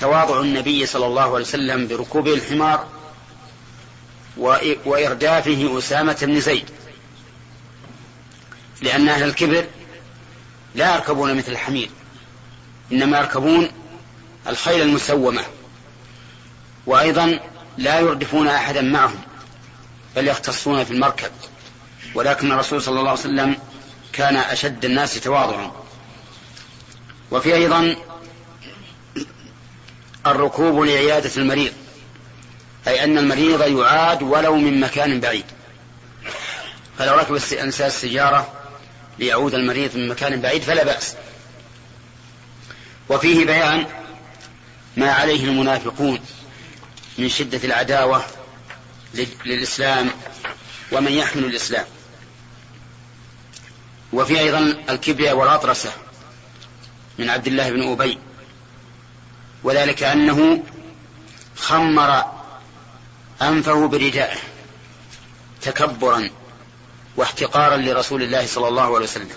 تواضع 0.00 0.40
النبي 0.40 0.86
صلى 0.86 1.06
الله 1.06 1.22
عليه 1.22 1.44
وسلم 1.44 1.88
بركوبه 1.88 2.34
الحمار 2.34 2.86
وإردافه 4.84 5.78
أسامة 5.78 6.18
بن 6.22 6.40
زيد. 6.40 6.70
لأن 8.82 9.08
أهل 9.08 9.22
الكبر 9.22 9.66
لا 10.74 10.94
يركبون 10.94 11.36
مثل 11.36 11.52
الحمير 11.52 11.90
إنما 12.92 13.18
يركبون 13.18 13.68
الخيل 14.46 14.82
المسومة. 14.82 15.42
وأيضا 16.86 17.40
لا 17.78 18.00
يردفون 18.00 18.48
أحدا 18.48 18.82
معهم 18.82 19.20
بل 20.16 20.28
يختصون 20.28 20.84
في 20.84 20.90
المركب. 20.90 21.30
ولكن 22.14 22.52
الرسول 22.52 22.82
صلى 22.82 22.98
الله 22.98 23.10
عليه 23.10 23.20
وسلم 23.20 23.56
كان 24.16 24.36
أشد 24.36 24.84
الناس 24.84 25.20
تواضعا. 25.20 25.72
وفي 27.30 27.54
أيضا 27.54 27.96
الركوب 30.26 30.84
لعيادة 30.84 31.30
المريض 31.36 31.72
أي 32.88 33.04
أن 33.04 33.18
المريض 33.18 33.78
يعاد 33.78 34.22
ولو 34.22 34.56
من 34.56 34.80
مكان 34.80 35.20
بعيد. 35.20 35.44
فلو 36.98 37.14
ركب 37.14 37.34
الإنسان 37.52 37.86
السيارة 37.86 38.52
ليعود 39.18 39.54
المريض 39.54 39.96
من 39.96 40.08
مكان 40.08 40.40
بعيد 40.40 40.62
فلا 40.62 40.84
بأس. 40.84 41.14
وفيه 43.08 43.46
بيان 43.46 43.86
ما 44.96 45.12
عليه 45.12 45.44
المنافقون 45.44 46.20
من 47.18 47.28
شدة 47.28 47.60
العداوة 47.64 48.24
للإسلام 49.44 50.10
ومن 50.92 51.12
يحمل 51.12 51.44
الإسلام. 51.44 51.84
وفي 54.14 54.40
أيضا 54.40 54.58
الكبرياء 54.90 55.36
والأطرسة 55.36 55.92
من 57.18 57.30
عبد 57.30 57.46
الله 57.46 57.70
بن 57.70 57.92
أبي. 57.92 58.18
وذلك 59.64 60.02
أنه 60.02 60.62
خمر 61.56 62.24
أنفه 63.42 63.86
بردائه 63.88 64.38
تكبرا 65.62 66.30
واحتقارا 67.16 67.76
لرسول 67.76 68.22
الله 68.22 68.46
صلى 68.46 68.68
الله 68.68 68.82
عليه 68.82 69.04
وسلم. 69.04 69.28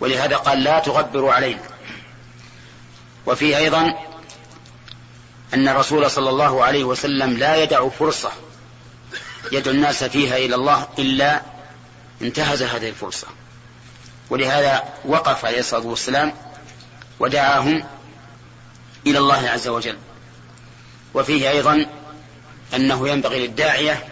ولهذا 0.00 0.36
قال 0.36 0.62
لا 0.62 0.78
تغبروا 0.78 1.32
علينا. 1.32 1.62
وفيه 3.26 3.56
أيضا 3.56 3.94
أن 5.54 5.68
الرسول 5.68 6.10
صلى 6.10 6.30
الله 6.30 6.64
عليه 6.64 6.84
وسلم 6.84 7.36
لا 7.36 7.62
يدع 7.62 7.88
فرصة 7.88 8.32
يدعو 9.52 9.74
الناس 9.74 10.04
فيها 10.04 10.36
إلى 10.36 10.54
الله 10.54 10.88
إلا 10.98 11.42
انتهز 12.22 12.62
هذه 12.62 12.88
الفرصة. 12.88 13.26
ولهذا 14.30 14.84
وقف 15.04 15.44
عليه 15.44 15.58
الصلاة 15.58 15.86
والسلام 15.86 16.34
ودعاهم 17.20 17.84
إلى 19.06 19.18
الله 19.18 19.48
عز 19.48 19.68
وجل. 19.68 19.98
وفيه 21.14 21.50
أيضا 21.50 21.86
أنه 22.74 23.08
ينبغي 23.08 23.46
للداعية 23.46 24.04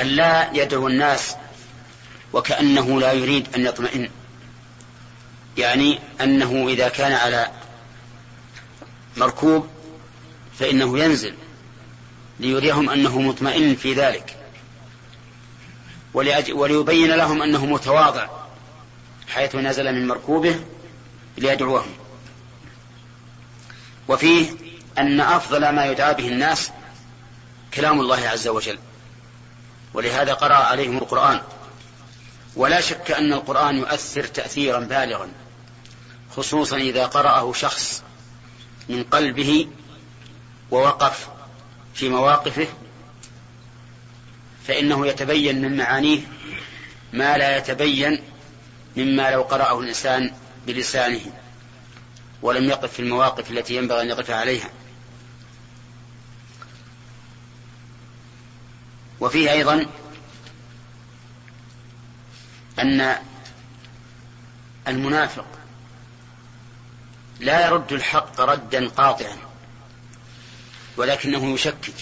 أن 0.00 0.06
لا 0.06 0.50
يدعو 0.52 0.88
الناس 0.88 1.36
وكأنه 2.32 3.00
لا 3.00 3.12
يريد 3.12 3.54
أن 3.56 3.66
يطمئن. 3.66 4.10
يعني 5.58 5.98
أنه 6.20 6.68
إذا 6.68 6.88
كان 6.88 7.12
على 7.12 7.50
مركوب 9.16 9.68
فإنه 10.58 10.98
ينزل 10.98 11.34
ليريهم 12.40 12.90
أنه 12.90 13.20
مطمئن 13.20 13.76
في 13.76 13.94
ذلك. 13.94 14.36
وليبين 16.48 17.10
لهم 17.10 17.42
أنه 17.42 17.66
متواضع. 17.66 18.43
حيث 19.28 19.56
نزل 19.56 19.92
من 19.94 20.08
مركوبه 20.08 20.60
ليدعوهم. 21.38 21.94
وفيه 24.08 24.50
أن 24.98 25.20
أفضل 25.20 25.68
ما 25.68 25.86
يدعى 25.86 26.14
به 26.14 26.28
الناس 26.28 26.70
كلام 27.74 28.00
الله 28.00 28.28
عز 28.28 28.48
وجل. 28.48 28.78
ولهذا 29.94 30.34
قرأ 30.34 30.54
عليهم 30.54 30.98
القرآن. 30.98 31.40
ولا 32.56 32.80
شك 32.80 33.10
أن 33.10 33.32
القرآن 33.32 33.76
يؤثر 33.78 34.24
تأثيرا 34.24 34.78
بالغا 34.78 35.28
خصوصا 36.36 36.76
إذا 36.76 37.06
قرأه 37.06 37.52
شخص 37.52 38.02
من 38.88 39.02
قلبه 39.02 39.68
ووقف 40.70 41.28
في 41.94 42.08
مواقفه 42.08 42.66
فإنه 44.66 45.06
يتبين 45.06 45.62
من 45.62 45.76
معانيه 45.76 46.20
ما 47.12 47.38
لا 47.38 47.56
يتبين 47.56 48.22
مما 48.96 49.30
لو 49.30 49.42
قرأه 49.42 49.80
الإنسان 49.80 50.32
بلسانه 50.66 51.20
ولم 52.42 52.64
يقف 52.64 52.92
في 52.92 53.00
المواقف 53.00 53.50
التي 53.50 53.76
ينبغي 53.76 54.02
أن 54.02 54.08
يقف 54.08 54.30
عليها. 54.30 54.70
وفيه 59.20 59.52
أيضا 59.52 59.86
أن 62.78 63.16
المنافق 64.88 65.46
لا 67.40 67.66
يرد 67.66 67.92
الحق 67.92 68.40
ردا 68.40 68.88
قاطعا 68.88 69.36
ولكنه 70.96 71.54
يشكك. 71.54 71.94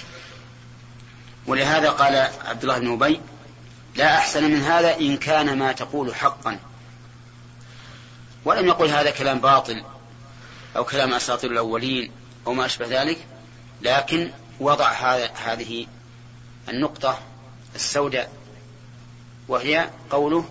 ولهذا 1.46 1.90
قال 1.90 2.16
عبد 2.44 2.62
الله 2.62 2.78
بن 2.78 2.92
أبي 2.92 3.20
لا 3.96 4.18
أحسن 4.18 4.50
من 4.50 4.60
هذا 4.60 4.96
إن 4.96 5.16
كان 5.16 5.58
ما 5.58 5.72
تقول 5.72 6.14
حقا. 6.14 6.58
ولم 8.44 8.66
يقل 8.66 8.88
هذا 8.88 9.10
كلام 9.10 9.38
باطل 9.38 9.82
أو 10.76 10.84
كلام 10.84 11.14
أساطير 11.14 11.50
الأولين 11.50 12.12
أو 12.46 12.54
ما 12.54 12.66
أشبه 12.66 13.02
ذلك 13.02 13.18
لكن 13.82 14.30
وضع 14.60 14.92
هذه 15.44 15.86
النقطة 16.68 17.18
السوداء 17.74 18.32
وهي 19.48 19.90
قوله 20.10 20.44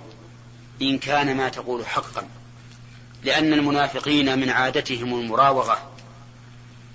إن 0.82 0.98
كان 0.98 1.38
ما 1.38 1.50
تقول 1.50 1.86
حقا 1.86 2.28
لأن 3.24 3.54
المنافقين 3.54 4.40
من 4.40 4.50
عادتهم 4.50 5.14
المراوغة 5.14 5.92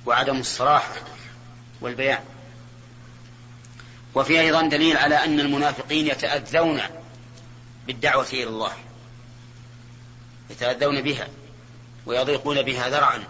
وعدم 0.07 0.37
الصراحة 0.37 0.95
والبيان. 1.81 2.21
وفي 4.15 4.41
أيضا 4.41 4.63
دليل 4.63 4.97
على 4.97 5.15
أن 5.15 5.41
المنافقين 5.41 6.07
يتأذون 6.07 6.81
بالدعوة 7.87 8.27
إلى 8.33 8.45
الله. 8.45 8.73
يتأذون 10.51 11.03
بها 11.03 11.29
ويضيقون 12.07 12.63
بها 12.63 12.89
ذرعا. 12.89 13.25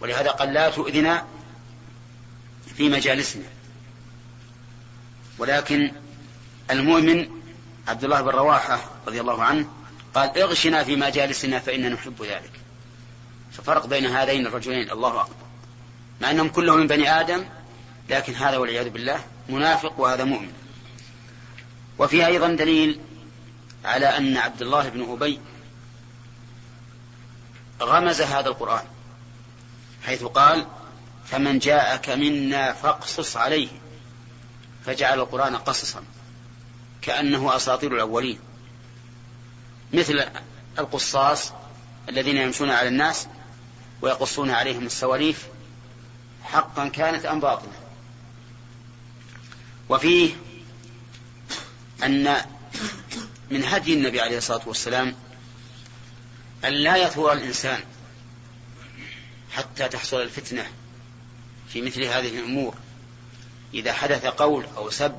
ولهذا 0.00 0.30
قال 0.30 0.52
لا 0.52 0.70
تؤذنا 0.70 1.26
في 2.76 2.88
مجالسنا. 2.88 3.44
ولكن 5.38 5.92
المؤمن 6.70 7.28
عبد 7.88 8.04
الله 8.04 8.20
بن 8.20 8.28
رواحة 8.28 8.80
رضي 9.06 9.20
الله 9.20 9.44
عنه 9.44 9.66
قال 10.14 10.38
اغشنا 10.38 10.84
في 10.84 10.96
مجالسنا 10.96 11.58
فإننا 11.58 11.88
نحب 11.88 12.22
ذلك. 12.22 12.52
ففرق 13.52 13.86
بين 13.86 14.06
هذين 14.06 14.46
الرجلين 14.46 14.90
الله 14.90 15.20
أكبر 15.20 15.34
مع 16.20 16.30
أنهم 16.30 16.48
كلهم 16.48 16.78
من 16.78 16.86
بني 16.86 17.20
آدم 17.20 17.44
لكن 18.10 18.34
هذا 18.34 18.56
والعياذ 18.56 18.88
بالله 18.88 19.24
منافق 19.48 20.00
وهذا 20.00 20.24
مؤمن. 20.24 20.52
وفي 21.98 22.26
أيضا 22.26 22.48
دليل 22.48 23.00
على 23.84 24.06
أن 24.06 24.36
عبد 24.36 24.62
الله 24.62 24.88
بن 24.88 25.12
أبي 25.12 25.40
غمز 27.82 28.20
هذا 28.20 28.48
القرآن 28.48 28.84
حيث 30.04 30.24
قال 30.24 30.66
فمن 31.26 31.58
جاءك 31.58 32.10
منا 32.10 32.72
فاقصص 32.72 33.36
عليه. 33.36 33.68
فجعل 34.86 35.20
القرآن 35.20 35.56
قصصا 35.56 36.04
كأنه 37.02 37.56
أساطير 37.56 37.94
الأولين. 37.94 38.38
مثل 39.92 40.28
القصاص 40.78 41.52
الذين 42.08 42.36
يمشون 42.36 42.70
على 42.70 42.88
الناس 42.88 43.28
ويقصون 44.02 44.50
عليهم 44.50 44.86
السواليف 44.86 45.46
حقا 46.44 46.88
كانت 46.88 47.26
أم 47.26 47.40
باطلة. 47.40 47.72
وفيه 49.88 50.34
أن 52.04 52.36
من 53.50 53.64
هدي 53.64 53.94
النبي 53.94 54.20
عليه 54.20 54.38
الصلاة 54.38 54.62
والسلام 54.66 55.14
أن 56.64 56.72
لا 56.72 56.96
يثور 56.96 57.32
الإنسان 57.32 57.80
حتى 59.52 59.88
تحصل 59.88 60.22
الفتنة 60.22 60.66
في 61.68 61.82
مثل 61.82 62.02
هذه 62.02 62.38
الأمور. 62.38 62.74
إذا 63.74 63.92
حدث 63.92 64.26
قول 64.26 64.66
أو 64.76 64.90
سب 64.90 65.16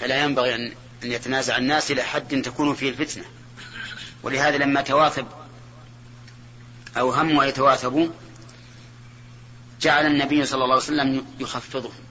فلا 0.00 0.24
ينبغي 0.24 0.54
أن 0.54 0.72
يتنازع 1.02 1.56
الناس 1.56 1.90
إلى 1.90 2.02
حد 2.02 2.42
تكون 2.42 2.74
فيه 2.74 2.90
الفتنة. 2.90 3.24
ولهذا 4.22 4.56
لما 4.56 4.82
تواثب 4.82 5.26
أو 6.96 7.12
هموا 7.12 7.44
يتواثبوا 7.44 8.08
جعل 9.80 10.06
النبي 10.06 10.44
صلى 10.44 10.64
الله 10.64 10.74
عليه 10.74 10.84
وسلم 10.84 11.26
يخفضهم. 11.40 12.04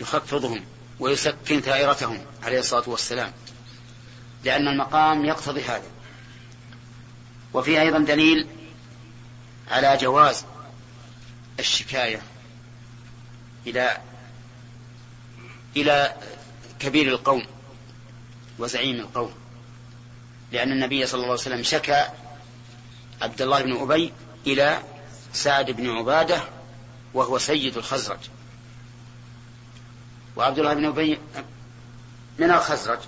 يخفضهم 0.00 0.64
ويسكن 1.00 1.60
ثائرتهم 1.60 2.24
عليه 2.42 2.58
الصلاة 2.58 2.88
والسلام 2.88 3.32
لأن 4.44 4.68
المقام 4.68 5.24
يقتضي 5.24 5.62
هذا. 5.62 5.95
وفيه 7.56 7.80
أيضا 7.80 7.98
دليل 7.98 8.46
على 9.70 9.96
جواز 9.96 10.44
الشكاية 11.58 12.22
إلى 13.66 13.98
إلى 15.76 16.14
كبير 16.78 17.08
القوم 17.08 17.46
وزعيم 18.58 19.00
القوم 19.00 19.34
لأن 20.52 20.72
النبي 20.72 21.06
صلى 21.06 21.14
الله 21.14 21.30
عليه 21.30 21.40
وسلم 21.40 21.62
شكى 21.62 22.06
عبد 23.22 23.42
الله 23.42 23.62
بن 23.62 23.76
أبي 23.76 24.12
إلى 24.46 24.82
سعد 25.32 25.70
بن 25.70 25.90
عبادة 25.90 26.42
وهو 27.14 27.38
سيد 27.38 27.76
الخزرج. 27.76 28.18
وعبد 30.36 30.58
الله 30.58 30.74
بن 30.74 30.84
أبي 30.84 31.18
من 32.38 32.50
الخزرج. 32.50 32.98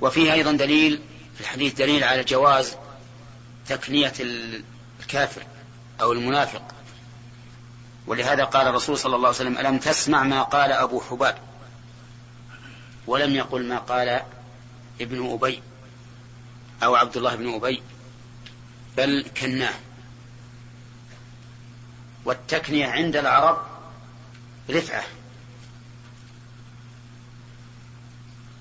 وفيه 0.00 0.32
أيضا 0.32 0.52
دليل 0.52 1.00
في 1.34 1.40
الحديث 1.40 1.74
دليل 1.74 2.04
على 2.04 2.24
جواز 2.24 2.76
تكنية 3.66 4.12
الكافر 5.00 5.42
أو 6.00 6.12
المنافق. 6.12 6.62
ولهذا 8.06 8.44
قال 8.44 8.68
الرسول 8.68 8.98
صلى 8.98 9.16
الله 9.16 9.28
عليه 9.28 9.36
وسلم 9.36 9.58
ألم 9.58 9.78
تسمع 9.78 10.22
ما 10.22 10.42
قال 10.42 10.72
أبو 10.72 11.00
حباب؟ 11.00 11.38
ولم 13.06 13.34
يقل 13.34 13.68
ما 13.68 13.78
قال 13.78 14.20
ابن 15.00 15.32
أبي 15.32 15.62
أو 16.82 16.94
عبد 16.94 17.16
الله 17.16 17.34
بن 17.34 17.54
أبي 17.54 17.82
بل 18.96 19.26
كناه. 19.40 19.74
والتكنية 22.24 22.86
عند 22.86 23.16
العرب 23.16 23.66
رفعة. 24.70 25.04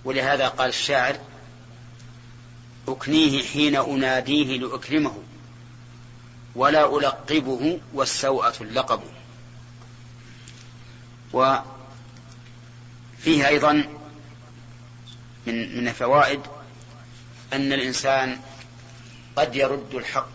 ولهذا 0.05 0.47
قال 0.47 0.69
الشاعر 0.69 1.19
أكنيه 2.87 3.43
حين 3.43 3.75
أناديه 3.75 4.57
لأكرمه 4.57 5.23
ولا 6.55 6.97
ألقبه 6.97 7.79
والسوءة 7.93 8.53
اللقب. 8.61 9.01
وفيه 11.33 11.63
أيضا 13.47 13.73
من 15.47 15.77
من 15.77 15.87
الفوائد 15.87 16.41
أن 17.53 17.73
الإنسان 17.73 18.39
قد 19.35 19.55
يرد 19.55 19.95
الحق 19.95 20.29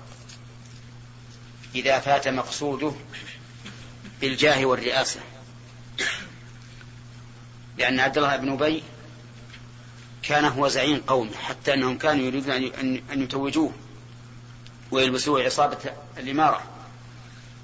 إذا 1.74 1.98
فات 1.98 2.28
مقصوده 2.28 2.92
بالجاه 4.20 4.66
والرئاسة. 4.66 5.20
لأن 7.78 8.00
عبد 8.00 8.18
الله 8.18 8.36
بن 8.36 8.52
أبي 8.52 8.82
كان 10.28 10.44
هو 10.44 10.68
زعيم 10.68 11.00
قومه 11.06 11.36
حتى 11.36 11.74
أنهم 11.74 11.98
كانوا 11.98 12.24
يريدون 12.24 12.54
أن 13.12 13.22
يتوجوه 13.22 13.72
ويلبسوه 14.90 15.42
عصابة 15.42 15.78
الإمارة. 16.18 16.62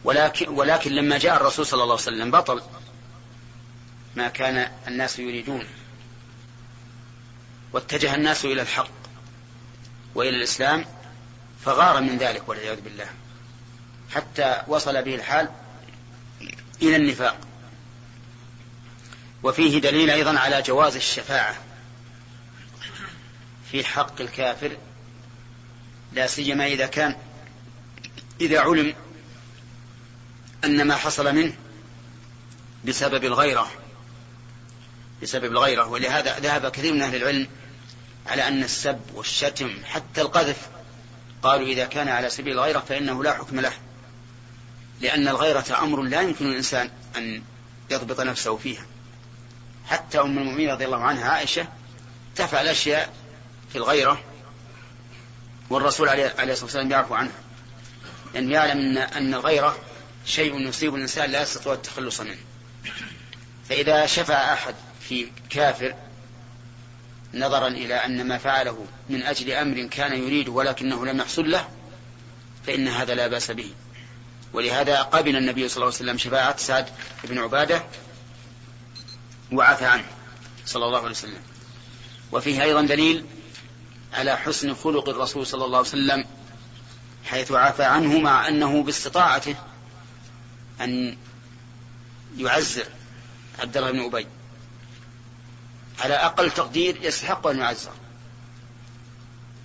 ولكن, 0.05 0.48
ولكن 0.48 0.92
لما 0.92 1.18
جاء 1.18 1.37
الرسول 1.37 1.66
صلى 1.66 1.83
الله 1.83 1.94
عليه 1.94 2.03
وسلم 2.03 2.31
بطل 2.31 2.62
ما 4.16 4.29
كان 4.29 4.68
الناس 4.88 5.18
يريدون. 5.18 5.64
واتجه 7.72 8.14
الناس 8.14 8.44
إلى 8.44 8.62
الحق 8.62 8.90
وإلى 10.14 10.37
الإسلام 10.37 10.85
فغار 11.64 12.00
من 12.00 12.18
ذلك 12.18 12.48
والعياذ 12.48 12.81
بالله. 12.81 13.07
حتى 14.11 14.62
وصل 14.68 15.03
به 15.03 15.14
الحال 15.14 15.48
إلى 16.83 16.96
النفاق. 16.96 17.37
وفيه 19.42 19.81
دليل 19.81 20.11
أيضا 20.11 20.38
على 20.38 20.62
جواز 20.62 20.96
الشفاعة. 20.96 21.57
في 23.75 23.85
حق 23.85 24.21
الكافر 24.21 24.77
لا 26.13 26.27
سيما 26.27 26.67
إذا 26.67 26.87
كان 26.87 27.17
إذا 28.41 28.61
علم 28.61 28.95
أن 30.65 30.87
ما 30.87 30.97
حصل 30.97 31.35
منه 31.35 31.55
بسبب 32.85 33.25
الغيرة 33.25 33.71
بسبب 35.23 35.45
الغيرة. 35.45 35.87
ولهذا 35.87 36.39
ذهب 36.39 36.71
كثير 36.71 36.95
من 36.95 37.03
أهل 37.03 37.17
العلم 37.17 37.49
على 38.27 38.49
أن 38.49 38.63
السب 38.63 39.01
والشتم 39.15 39.85
حتى 39.85 40.21
القذف 40.21 40.69
قالوا 41.43 41.67
إذا 41.67 41.85
كان 41.85 42.09
على 42.09 42.31
سبيل 42.31 42.53
الغيرة 42.53 42.81
فإنه 42.81 43.25
لا 43.25 43.33
حكم 43.33 43.61
له 43.61 43.73
لأن 45.01 45.29
الغيرة 45.29 45.83
أمر 45.83 46.03
لا 46.03 46.21
يمكن 46.21 46.51
الإنسان 46.51 46.91
أن 47.17 47.43
يضبط 47.91 48.21
نفسه 48.21 48.57
فيها. 48.57 48.87
حتى 49.87 50.21
أم 50.21 50.39
المؤمنين 50.39 50.71
رضي 50.71 50.85
الله 50.85 51.03
عنها 51.03 51.29
عائشة 51.31 51.69
تفعل 52.37 52.69
أشياء 52.69 53.24
في 53.75 53.81
الغيرة 53.81 54.21
والرسول 55.71 56.09
عليه 56.09 56.27
الصلاة 56.27 56.63
والسلام 56.63 56.91
يعفو 56.91 57.15
عنها. 57.15 57.33
لأنه 58.35 58.53
يعلم 58.53 58.99
أن 58.99 59.35
الغيرة 59.35 59.79
شيء 60.27 60.69
يصيب 60.69 60.95
الإنسان 60.95 61.31
لا 61.31 61.43
يستطيع 61.43 61.73
التخلص 61.73 62.21
منه. 62.21 62.37
فإذا 63.69 64.07
شفع 64.07 64.53
أحد 64.53 64.75
في 65.01 65.29
كافر 65.51 65.95
نظرا 67.35 67.69
إلى 67.69 67.95
أن 67.95 68.29
ما 68.29 68.39
فعله 68.39 68.87
من 69.11 69.23
أجل 69.23 69.51
أمر 69.51 69.83
كان 69.87 70.23
يريد 70.23 70.49
ولكنه 70.49 71.07
لم 71.07 71.19
يحصل 71.19 71.51
له 71.51 71.69
فإن 72.67 72.89
هذا 72.89 73.15
لا 73.15 73.27
بأس 73.27 73.51
به. 73.51 73.71
ولهذا 74.53 75.03
قبل 75.03 75.37
النبي 75.37 75.69
صلى 75.69 75.77
الله 75.77 75.87
عليه 75.87 75.97
وسلم 75.97 76.19
شفاعة 76.19 76.57
سعد 76.57 76.87
بن 77.25 77.39
عبادة 77.39 77.85
وعفى 79.53 79.87
عنه 79.87 80.07
صلى 80.67 80.85
الله 80.87 80.99
عليه 80.99 81.11
وسلم. 81.11 81.41
وفيه 82.33 82.63
أيضا 82.63 82.83
دليل 82.83 83.25
على 84.14 84.37
حسن 84.37 84.74
خلق 84.74 85.09
الرسول 85.09 85.46
صلى 85.46 85.64
الله 85.64 85.79
عليه 85.79 85.88
وسلم 85.88 86.24
حيث 87.24 87.53
عفى 87.53 87.85
عنه 87.85 88.18
مع 88.18 88.48
أنه 88.48 88.83
باستطاعته 88.83 89.57
أن 90.81 91.16
يعزر 92.37 92.87
عبد 93.59 93.77
الله 93.77 93.90
بن 93.90 94.00
أبي. 94.00 94.27
على 96.00 96.14
أقل 96.14 96.50
تقدير 96.50 96.98
يستحق 97.03 97.46
أن 97.46 97.59
يعزر. 97.59 97.92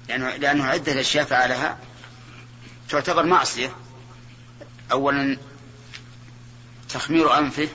لأنه, 0.08 0.36
لأنه 0.36 0.64
عدة 0.66 0.92
الأشياء 0.92 1.26
فعلها 1.26 1.78
تعتبر 2.90 3.26
معصية. 3.26 3.76
أولا 4.92 5.38
تخمير 6.90 7.38
أنفه 7.38 7.70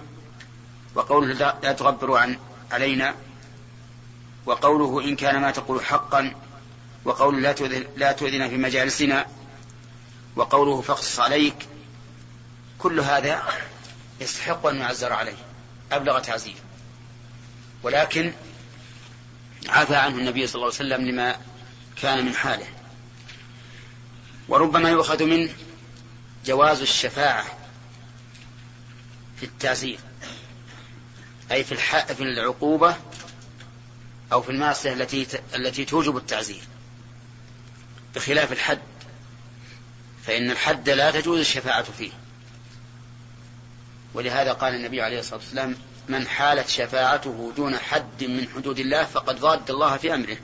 وقوله 0.95 1.35
لا 1.63 1.73
تغبروا 1.73 2.19
عن 2.19 2.39
علينا 2.73 3.15
وقوله 4.47 5.05
إن 5.05 5.17
كان 5.17 5.41
ما 5.41 5.51
تقول 5.51 5.85
حقا 5.85 6.35
وقوله 7.05 7.41
لا 7.41 7.53
تؤذن, 7.53 7.85
لا 7.97 8.13
تؤذن 8.13 8.49
في 8.49 8.57
مجالسنا 8.57 9.27
وقوله 10.37 10.81
فاقصص 10.81 11.21
عليك 11.21 11.57
كل 12.79 13.01
هذا 13.01 13.43
يستحق 14.21 14.67
أن 14.67 14.77
يعزر 14.77 15.13
عليه 15.13 15.37
أبلغ 15.93 16.19
تعزير. 16.19 16.57
ولكن 17.83 18.33
عفى 19.69 19.97
عنه 19.97 20.19
النبي 20.19 20.47
صلى 20.47 20.55
الله 20.55 20.67
عليه 20.67 20.75
وسلم 20.75 21.09
لما 21.09 21.37
كان 22.03 22.25
من 22.25 22.35
حاله. 22.35 22.67
وربما 24.49 24.91
يؤخذ 24.91 25.25
منه 25.25 25.53
جواز 26.47 26.81
الشفاعة 26.81 27.45
في 29.37 29.47
التعزير 29.47 29.99
أي 31.53 31.65
في 31.65 31.77
في 32.15 32.23
العقوبة 32.23 32.97
أو 34.33 34.43
في 34.43 34.51
المعصية 34.51 34.93
التي 34.93 35.27
التي 35.55 35.85
توجب 35.85 36.17
التعزير. 36.17 36.63
بخلاف 38.17 38.53
الحد 38.53 38.79
فإن 40.27 40.51
الحد 40.51 40.91
لا 40.91 41.11
تجوز 41.11 41.39
الشفاعة 41.39 41.83
فيه. 41.83 42.11
ولهذا 44.15 44.53
قال 44.53 44.75
النبي 44.75 45.03
عليه 45.03 45.19
الصلاة 45.19 45.37
والسلام 45.37 45.77
من 46.09 46.27
حالت 46.27 46.69
شفاعته 46.69 47.53
دون 47.57 47.77
حد 47.79 48.25
من 48.25 48.49
حدود 48.55 48.79
الله 48.79 49.05
فقد 49.05 49.41
ضاد 49.41 49.71
الله 49.71 49.97
في 49.97 50.15
أمره. 50.15 50.37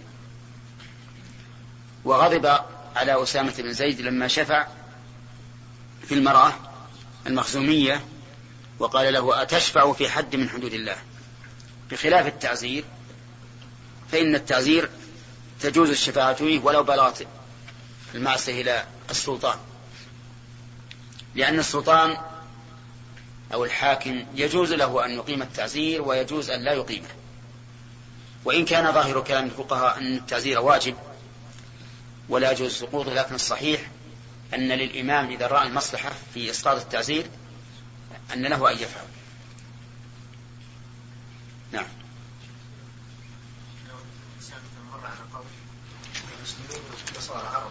وغضب 2.05 2.59
على 2.97 3.23
أسامة 3.23 3.55
بن 3.59 3.73
زيد 3.73 4.01
لما 4.01 4.29
شفع 4.29 4.67
في 6.03 6.15
المرأة 6.15 6.53
المخزومية 7.27 8.05
وقال 8.79 9.13
له 9.13 9.43
أتشفع 9.43 9.93
في 9.93 10.11
حد 10.11 10.37
من 10.37 10.49
حدود 10.49 10.73
الله؟ 10.73 10.97
بخلاف 11.91 12.27
التعزير 12.27 12.85
فإن 14.13 14.35
التعزير 14.35 14.91
تجوز 15.61 15.91
الشفاعة 15.91 16.35
فيه 16.35 16.61
ولو 16.61 16.83
بلغت 16.83 17.27
المعصية 18.15 18.63
إلى 18.63 18.85
السلطان. 19.11 19.59
لأن 21.35 21.59
السلطان 21.59 22.17
أو 23.53 23.65
الحاكم 23.65 24.25
يجوز 24.35 24.73
له 24.73 25.05
أن 25.07 25.11
يقيم 25.11 25.43
التعزير 25.43 26.03
ويجوز 26.03 26.51
أن 26.51 26.65
لا 26.65 26.73
يقيمه. 26.73 27.09
وإن 28.45 28.65
كان 28.65 28.93
ظاهر 28.93 29.21
كلام 29.21 29.45
الفقهاء 29.45 29.99
أن 29.99 30.17
التعزير 30.17 30.61
واجب 30.61 30.97
ولا 32.29 32.53
يجوز 32.53 32.73
سقوطه 32.73 33.15
لكن 33.15 33.35
الصحيح 33.35 33.81
أن 34.55 34.69
للإمام 34.69 35.31
إذا 35.31 35.47
رأى 35.47 35.67
المصلحة 35.67 36.13
في 36.35 36.51
إسقاط 36.51 36.81
التعزير 36.81 37.27
أن 38.35 38.47
له 38.47 38.71
أن 38.71 38.75
يفعل. 38.77 39.05
نعم. 41.73 41.87
على 45.05 45.13
نعم 45.13 45.31
قال 45.33 45.45
السلام 47.17 47.71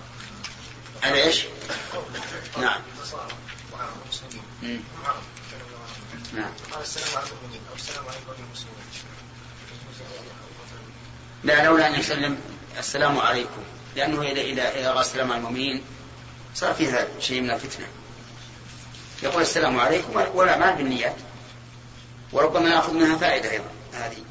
على 6.74 6.84
السلام 6.84 8.08
عليكم 8.08 8.34
المسلمين 8.40 8.74
لا 11.44 11.66
لولا 11.66 11.88
أن 11.88 12.00
يسلم 12.00 12.42
السلام 12.80 13.20
عليكم. 13.20 13.64
لأنه 13.96 14.22
اذا 14.22 14.42
اذا 14.72 14.92
رأى 14.92 15.02
السلام 15.02 15.32
على 15.32 15.38
المؤمنين 15.38 15.84
صار 16.56 16.74
فيها 16.74 17.08
شيء 17.20 17.42
من 17.42 17.52
الفتنة. 17.52 17.88
يقول 19.24 19.42
السلام 19.42 19.80
عليكم 19.80 20.16
والاعمال 20.16 20.76
بالنيات. 20.76 21.16
وربما 22.32 22.70
نأخذ 22.70 22.94
منها 22.94 23.18
فائدة 23.18 23.52
أيضا 23.52 23.72
هذه. 23.94 24.24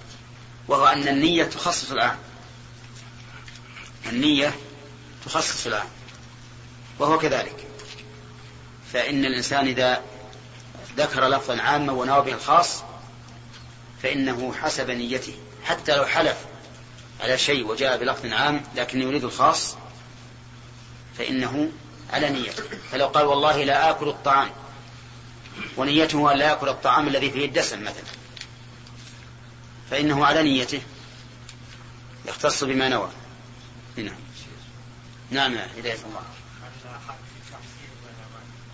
وهو 0.69 0.87
أن 0.87 1.09
النية 1.09 1.45
تخصص 1.45 1.91
العام 1.91 2.19
النية 4.07 4.55
تخصص 5.27 5.67
العام 5.67 5.89
وهو 6.99 7.19
كذلك. 7.19 7.67
فإن 8.93 9.25
الإنسان 9.25 9.67
إذا 9.67 10.03
ذكر 10.97 11.29
لفظا 11.29 11.63
عاما 11.63 11.93
ونوى 11.93 12.23
به 12.23 12.33
الخاص 12.33 12.83
فإنه 14.03 14.55
حسب 14.63 14.91
نيته. 14.91 15.35
حتى 15.65 15.97
لو 15.97 16.05
حلف 16.05 16.37
على 17.21 17.39
شيء 17.39 17.67
وجاء 17.67 17.99
بلفظ 17.99 18.27
عام 18.27 18.63
لكن 18.77 19.03
يريد 19.03 19.25
الخاص 19.25 19.77
فإنه 21.19 21.71
على 22.13 22.31
نيته 22.31 22.63
فلو 22.93 23.07
قال 23.07 23.27
والله 23.27 23.65
لا 23.65 23.91
آكل 23.91 24.09
الطعام 24.09 24.51
ونيته 25.77 26.33
أن 26.33 26.39
لا 26.39 26.47
يأكل 26.47 26.69
الطعام 26.69 27.09
الذي 27.09 27.31
فيه 27.31 27.45
الدسم 27.45 27.83
مثلا 27.83 28.05
فإنه 29.91 30.27
على 30.27 30.43
نيته. 30.43 30.83
يختص 32.27 32.65
بما 32.65 32.89
نوى. 32.89 33.11
نعم. 33.97 34.15
نعم 35.31 35.57
هداية 35.57 35.95
الله. 35.95 36.23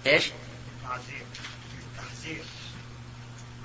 إيش؟ 0.06 0.30
التعزير 0.82 1.24
التحذير؟ 1.98 2.44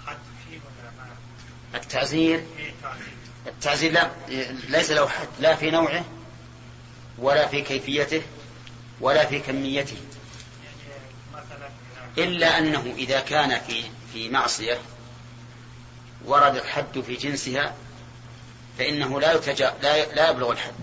حد 0.06 0.18
فيه 0.50 0.58
ولا 0.58 0.92
ما 0.98 1.78
التعزير 1.78 2.46
التعزير 3.48 3.92
لا 3.92 4.12
ليس 4.70 4.92
له 4.92 5.10
حد 5.10 5.28
لا 5.40 5.56
في 5.56 5.72
نوعه 5.72 6.06
ولا 7.18 7.48
في 7.48 7.62
كيفيته 7.62 8.22
ولا 9.02 9.26
في 9.26 9.40
كميته. 9.40 9.98
إلا 12.18 12.58
أنه 12.58 12.94
إذا 12.98 13.20
كان 13.20 13.60
في 13.60 13.84
في 14.14 14.30
معصية 14.30 14.80
ورد 16.26 16.56
الحد 16.56 17.00
في 17.00 17.16
جنسها 17.16 17.76
فإنه 18.78 19.20
لا 19.20 19.34
يتجا 19.34 19.74
لا 19.82 20.14
لا 20.14 20.30
يبلغ 20.30 20.52
الحد. 20.52 20.74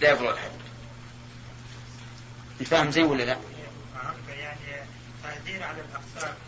لا 0.00 0.10
يبلغ 0.10 0.30
الحد. 0.30 0.67
أنت 2.60 2.68
فاهم 2.68 2.90
زين 2.90 3.04
ولا 3.04 3.22
لا؟ 3.22 3.36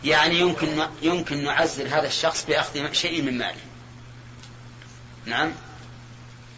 يعني 0.03 0.39
يمكن 0.39 0.87
يمكن 1.01 1.43
نعزل 1.43 1.87
هذا 1.87 2.07
الشخص 2.07 2.45
بأخذ 2.45 2.91
شيء 2.91 3.21
من 3.21 3.37
ماله. 3.37 3.61
نعم. 5.25 5.51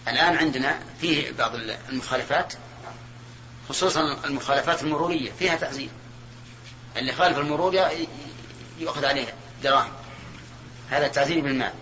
الآن 0.07 0.37
عندنا 0.37 0.79
فيه 1.01 1.31
بعض 1.31 1.55
المخالفات 1.89 2.53
خصوصا 3.69 4.25
المخالفات 4.25 4.83
المرورية 4.83 5.31
فيها 5.39 5.55
تعزير 5.55 5.89
اللي 6.97 7.13
خالف 7.13 7.37
المرور 7.37 7.75
يؤخذ 8.79 9.05
عليه 9.05 9.33
دراهم. 9.63 9.91
هذا 10.89 11.07
تعزير 11.07 11.41
بالمال. 11.41 11.73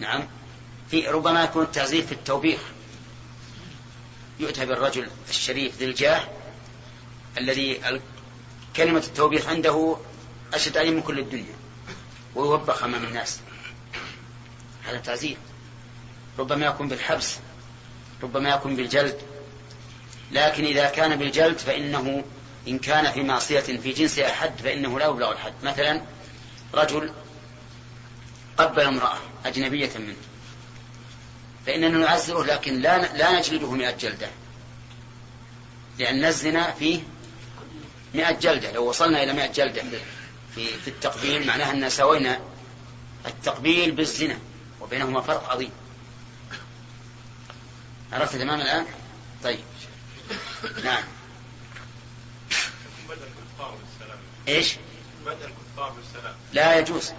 نعم. 0.00 0.28
في 0.90 1.08
ربما 1.08 1.44
يكون 1.44 1.62
التعزير 1.62 2.06
في 2.06 2.12
التوبيخ. 2.12 2.60
يؤتى 4.40 4.66
بالرجل 4.66 5.08
الشريف 5.28 5.78
ذي 5.78 5.84
الجاه 5.84 6.22
الذي 7.38 7.80
كلمة 8.76 8.98
التوبيخ 8.98 9.48
عنده 9.48 9.96
أشد 10.54 10.76
عليه 10.76 10.90
من 10.90 11.02
كل 11.02 11.18
الدنيا 11.18 11.54
ويوبخ 12.34 12.82
أمام 12.82 13.04
الناس. 13.04 13.40
هذا 14.84 14.98
تعزير. 14.98 15.36
ربما 16.38 16.66
يكون 16.66 16.88
بالحبس 16.88 17.36
ربما 18.22 18.50
يكون 18.50 18.76
بالجلد. 18.76 19.18
لكن 20.32 20.64
إذا 20.64 20.90
كان 20.90 21.16
بالجلد 21.16 21.58
فإنه 21.58 22.24
إن 22.68 22.78
كان 22.78 23.12
في 23.12 23.22
معصية 23.22 23.60
في 23.60 23.92
جنس 23.92 24.18
أحد 24.18 24.52
فإنه 24.58 24.98
لا 24.98 25.06
يبلغ 25.06 25.32
الحد. 25.32 25.54
مثلا 25.62 26.02
رجل 26.74 27.12
قبل 28.56 28.80
امرأة 28.80 29.18
أجنبية 29.46 29.90
منه 29.98 30.16
فإننا 31.66 31.98
نعزره 31.98 32.44
لكن 32.44 32.80
لا 32.80 33.16
لا 33.16 33.38
نجلده 33.38 33.70
مئة 33.70 33.90
جلدة. 33.90 34.28
لأن 35.98 36.24
الزنا 36.24 36.70
فيه 36.70 37.00
مئة 38.14 38.32
جلدة. 38.32 38.72
لو 38.72 38.88
وصلنا 38.88 39.22
إلى 39.22 39.32
مئة 39.32 39.46
جلدة 39.46 39.82
في, 40.54 40.66
في 40.66 40.88
التقبيل 40.88 41.46
معناها 41.46 41.70
أن 41.72 41.90
سوينا 41.90 42.40
التقبيل 43.26 43.90
بالزنا 43.90 44.38
وبينهما 44.80 45.20
فرق 45.20 45.50
عظيم. 45.50 45.70
عرفت 48.12 48.36
تمام 48.36 48.60
الآن؟ 48.60 48.86
طيب. 49.44 49.64
نعم. 50.84 51.02
إيش؟ 54.48 54.76
بدأ 55.26 55.34
الكفار 55.34 55.90
بالسلام. 55.90 56.34
لا 56.52 56.78
يجوز. 56.78 57.12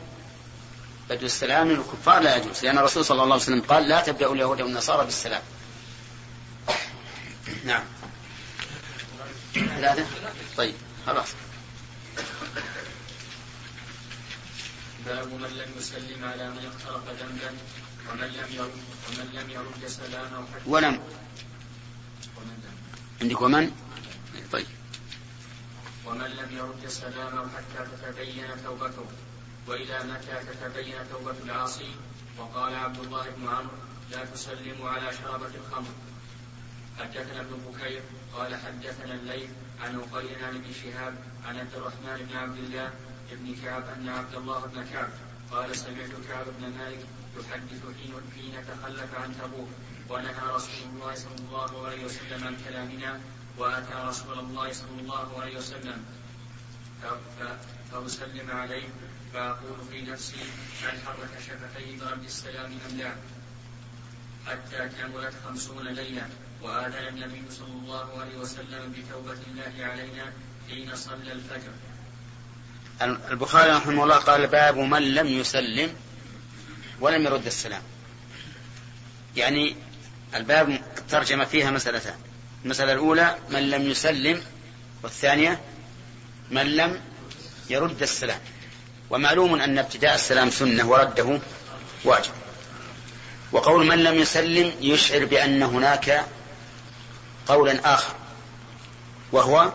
بدء 1.09 1.25
السلام 1.25 1.71
للكفار 1.71 2.21
لا 2.21 2.35
يجوز. 2.35 2.63
لأن 2.65 2.77
الرسول 2.77 3.05
صلى 3.05 3.23
الله 3.23 3.33
عليه 3.33 3.43
وسلم 3.43 3.61
قال 3.61 3.87
لا 3.87 4.01
تبدأوا 4.01 4.35
اليهود 4.35 4.61
والنصارى 4.61 5.05
بالسلام. 5.05 5.41
نعم. 7.65 7.83
ثلاثة 9.53 10.05
طيب 10.57 10.75
خلاص. 11.05 11.27
باب 15.05 15.27
من 15.27 15.49
لم 15.49 15.71
يسلم 15.77 16.25
على 16.25 16.49
من 16.49 16.71
اقترف 16.71 17.03
ذنبا 17.21 17.51
ومن 18.11 18.27
لم 18.27 18.49
يرد 18.51 18.71
ومن 19.07 19.29
لم 19.33 19.49
يرد 19.49 19.87
سلامه 19.87 20.45
ولم. 20.65 20.99
عندك 23.21 23.41
ومن؟ 23.41 23.71
طيب. 24.51 24.67
ومن 26.05 26.27
لم 26.27 26.57
يرد 26.57 26.89
سلامه 26.89 27.47
حتى 27.55 27.87
تتبين 27.91 28.47
توبته. 28.63 29.05
وإلى 29.67 29.99
متى 30.03 30.35
تتبين 30.45 30.95
توبة 31.11 31.35
العاصي؟ 31.43 31.95
وقال 32.37 32.75
عبد 32.75 32.99
الله 32.99 33.29
بن 33.29 33.47
عمرو 33.47 33.77
لا 34.11 34.25
تسلموا 34.25 34.89
على 34.89 35.13
شربة 35.13 35.51
الخمر. 35.55 35.93
حدثنا 36.99 37.41
ابن 37.41 37.55
بكير 37.67 38.01
قال 38.33 38.55
حدثنا 38.55 39.13
الليل 39.13 39.49
عن 39.81 39.99
أقيل 39.99 40.43
عن 40.43 40.55
ابن 40.55 40.73
شهاب 40.73 41.13
عن 41.45 41.59
عبد 41.59 41.73
الرحمن 41.75 42.27
بن 42.29 42.37
عبد 42.37 42.57
الله 42.57 42.93
بن 43.31 43.55
كعب 43.63 43.83
أن 43.97 44.09
عبد 44.09 44.35
الله 44.35 44.65
بن 44.65 44.85
كعب 44.85 45.09
قال 45.51 45.75
سمعت 45.75 46.11
كعب 46.29 46.45
بن 46.59 46.69
مالك 46.77 47.05
يحدث 47.39 47.81
حين 47.97 48.13
حين 48.35 48.65
تخلف 48.67 49.15
عن 49.15 49.35
تبوك 49.41 49.69
ونهى 50.09 50.55
رسول 50.55 50.89
الله 50.93 51.15
صلى 51.15 51.35
الله 51.39 51.87
عليه 51.87 52.05
وسلم 52.05 52.47
عن 52.47 52.57
كلامنا 52.69 53.19
وأتى 53.57 53.93
رسول 54.07 54.39
الله 54.39 54.73
صلى 54.73 55.01
الله 55.01 55.41
عليه 55.41 55.57
وسلم 55.57 56.05
فأسلم 57.91 58.51
عليه 58.51 58.87
فأقول 59.33 59.77
في 59.91 60.01
نفسي 60.01 60.37
هل 60.83 60.99
حرك 61.05 61.29
شفتيه 61.39 61.99
برد 61.99 62.23
السلام 62.23 62.71
أم 62.91 62.97
لا؟ 62.97 63.15
حتى 64.47 64.89
كملت 65.01 65.33
خمسون 65.45 65.87
ليلة 65.87 66.29
وآذن 66.61 67.07
النبي 67.07 67.43
صلى 67.51 67.73
الله 67.83 68.21
عليه 68.21 68.37
وسلم 68.37 68.91
بتوبة 68.91 69.37
الله 69.47 69.85
علينا 69.85 70.33
حين 70.69 70.95
صلى 70.95 71.31
الفجر. 71.31 71.71
البخاري 73.31 73.71
رحمه 73.71 74.03
الله 74.03 74.15
قال 74.15 74.47
باب 74.47 74.77
من 74.77 75.13
لم 75.13 75.27
يسلم 75.27 75.95
ولم 76.99 77.25
يرد 77.25 77.45
السلام. 77.45 77.81
يعني 79.35 79.75
الباب 80.35 80.69
الترجمة 80.69 81.45
فيها 81.45 81.71
مسألتان. 81.71 82.15
المسألة 82.63 82.93
الأولى 82.93 83.37
من 83.49 83.69
لم 83.69 83.81
يسلم 83.81 84.41
والثانية 85.03 85.61
من 86.51 86.75
لم 86.75 87.01
يرد 87.69 88.01
السلام. 88.01 88.39
ومعلوم 89.09 89.61
أن 89.61 89.79
ابتداء 89.79 90.15
السلام 90.15 90.49
سنة 90.49 90.85
ورده 90.85 91.39
واجب. 92.03 92.31
وقول 93.51 93.85
من 93.85 94.03
لم 94.03 94.15
يسلم 94.15 94.73
يشعر 94.81 95.25
بأن 95.25 95.63
هناك 95.63 96.25
قولا 97.47 97.93
آخر 97.93 98.13
وهو 99.31 99.71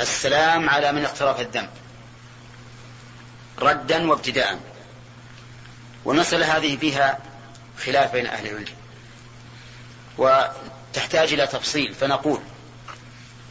السلام 0.00 0.70
على 0.70 0.92
من 0.92 1.04
اقترف 1.04 1.40
الذنب. 1.40 1.70
ردا 3.58 4.10
وابتداء. 4.10 4.60
والمسألة 6.04 6.56
هذه 6.56 6.76
فيها 6.76 7.18
خلاف 7.84 8.12
بين 8.12 8.26
أهل 8.26 8.46
العلم. 8.46 8.74
وتحتاج 10.18 11.32
إلى 11.32 11.46
تفصيل. 11.46 11.94
فنقول 11.94 12.40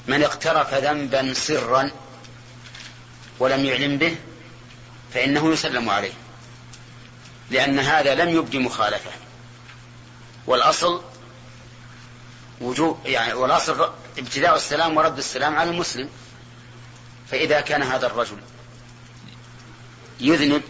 من 0.07 0.23
اقترف 0.23 0.73
ذنبا 0.73 1.33
سرا 1.33 1.91
ولم 3.39 3.65
يعلم 3.65 3.97
به 3.97 4.15
فإنه 5.13 5.53
يسلم 5.53 5.89
عليه 5.89 6.13
لأن 7.51 7.79
هذا 7.79 8.15
لم 8.15 8.29
يبدي 8.29 8.59
مخالفة. 8.59 9.11
والأصل 10.47 11.01
وجوب 12.61 12.99
يعني 13.05 13.33
والأصل 13.33 13.91
ابتداء 14.17 14.55
السلام 14.55 14.97
ورد 14.97 15.17
السلام 15.17 15.55
على 15.55 15.69
المسلم 15.69 16.09
فإذا 17.31 17.61
كان 17.61 17.83
هذا 17.83 18.07
الرجل 18.07 18.37
يذنب 20.19 20.61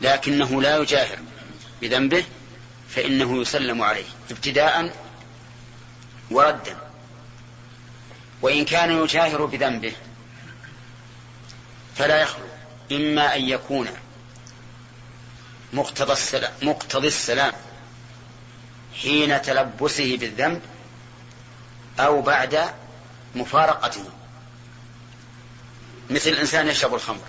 لكنه 0.00 0.62
لا 0.62 0.76
يجاهر 0.76 1.18
بذنبه 1.82 2.24
فإنه 2.88 3.40
يسلم 3.40 3.82
عليه 3.82 4.04
ابتداء 4.30 4.92
وردا. 6.30 6.76
وإن 8.42 8.64
كان 8.64 9.02
يجاهر 9.02 9.44
بذنبه 9.44 9.92
فلا 11.98 12.20
يخلو 12.20 12.44
إما 12.92 13.36
أن 13.36 13.48
يكون 13.48 13.88
مقتضى 15.72 16.12
السلام, 16.12 16.52
مقتضي 16.62 17.08
السلام 17.08 17.52
حين 19.02 19.42
تلبسه 19.42 20.16
بالذنب 20.16 20.62
أو 22.00 22.22
بعد 22.22 22.74
مفارقته. 23.34 24.04
مثل 26.10 26.30
الإنسان 26.30 26.68
يشرب 26.68 26.94
الخمر 26.94 27.24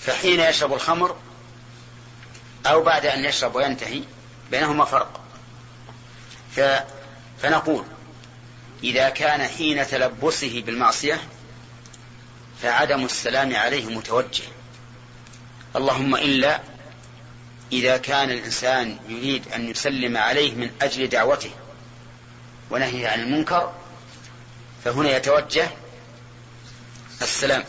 فحين 0.00 0.40
يشرب 0.40 0.72
الخمر 0.72 1.16
أو 2.66 2.82
بعد 2.82 3.06
أن 3.06 3.24
يشرب 3.24 3.54
وينتهي 3.54 4.02
بينهما 4.50 4.84
فرق. 4.84 5.20
ف... 6.56 6.60
فنقول 7.42 7.84
إذا 8.84 9.08
كان 9.08 9.48
حين 9.48 9.86
تلبسه 9.86 10.62
بالمعصية 10.66 11.20
فعدم 12.62 13.04
السلام 13.04 13.56
عليه 13.56 13.86
متوجه. 13.86 14.44
اللهم 15.76 16.14
إلا 16.16 16.60
إذا 17.72 17.96
كان 17.96 18.30
الإنسان 18.30 18.98
يريد 19.08 19.52
أن 19.52 19.70
يسلم 19.70 20.16
عليه 20.16 20.54
من 20.54 20.70
أجل 20.82 21.08
دعوته 21.08 21.50
ونهيه 22.70 23.08
عن 23.08 23.20
المنكر 23.20 23.72
فهنا 24.84 25.16
يتوجه 25.16 25.70
السلام 27.22 27.64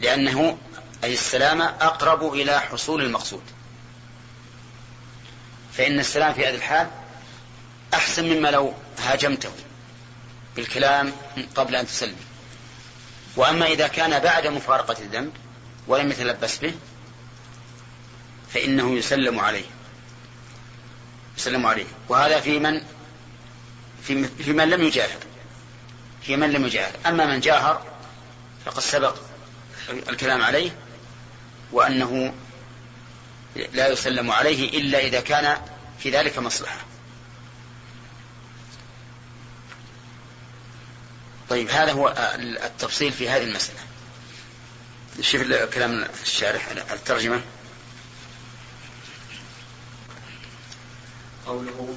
لأنه 0.00 0.58
أي 1.04 1.12
السلام 1.12 1.62
أقرب 1.62 2.34
إلى 2.34 2.60
حصول 2.60 3.02
المقصود. 3.02 3.42
فإن 5.72 6.00
السلام 6.00 6.32
في 6.32 6.46
هذه 6.46 6.54
الحال 6.54 6.90
أحسن 7.94 8.24
مما 8.24 8.48
لو 8.48 8.74
هاجمته 8.98 9.50
بالكلام 10.56 11.12
قبل 11.54 11.76
أن 11.76 11.86
تسلم. 11.86 12.16
وأما 13.36 13.66
إذا 13.66 13.88
كان 13.88 14.18
بعد 14.18 14.46
مفارقة 14.46 14.96
الذنب 15.02 15.32
ولم 15.86 16.10
يتلبس 16.10 16.58
به 16.58 16.74
فإنه 18.54 18.94
يسلم 18.94 19.40
عليه. 19.40 19.64
يسلم 21.38 21.66
عليه. 21.66 21.86
وهذا 22.08 22.40
في 22.40 22.58
من؟ 22.58 22.82
في, 24.02 24.24
في 24.24 24.52
من 24.52 24.70
لم 24.70 24.82
يجاهر 24.82 25.18
في 26.22 26.36
من 26.36 26.52
لم 26.52 26.66
يجاهر 26.66 26.92
أما 27.06 27.26
من 27.26 27.40
جاهر 27.40 27.82
فقد 28.64 28.80
سبق 28.80 29.16
الكلام 29.90 30.42
عليه 30.42 30.70
وأنه 31.72 32.34
لا 33.72 33.88
يسلم 33.88 34.30
عليه 34.30 34.78
إلا 34.80 34.98
إذا 34.98 35.20
كان 35.20 35.56
في 35.98 36.10
ذلك 36.10 36.38
مصلحة. 36.38 36.95
طيب 41.50 41.70
هذا 41.70 41.92
هو 41.92 42.14
التفصيل 42.64 43.12
في 43.12 43.28
هذه 43.28 43.42
المسألة. 43.42 43.78
شوف 45.20 45.42
كلام 45.74 46.06
الشارح 46.22 46.68
الترجمة. 46.92 47.40
قوله 51.46 51.96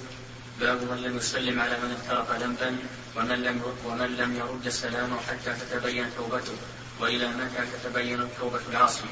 باب 0.59 0.91
من 0.91 0.97
لم 0.97 1.17
يسلم 1.17 1.59
على 1.59 1.77
من 1.77 1.91
افترق 1.91 2.39
ذنبا 2.39 2.77
ومن 3.15 3.43
لم 3.43 3.61
ومن 3.85 4.17
لم 4.17 4.35
يرد 4.35 4.65
السلام 4.65 5.19
حتى 5.27 5.53
تتبين 5.53 6.11
توبته 6.17 6.57
وإلى 6.99 7.27
متى 7.27 7.65
تتبين 7.73 8.21
التوبه 8.21 8.59
العاصي. 8.71 9.03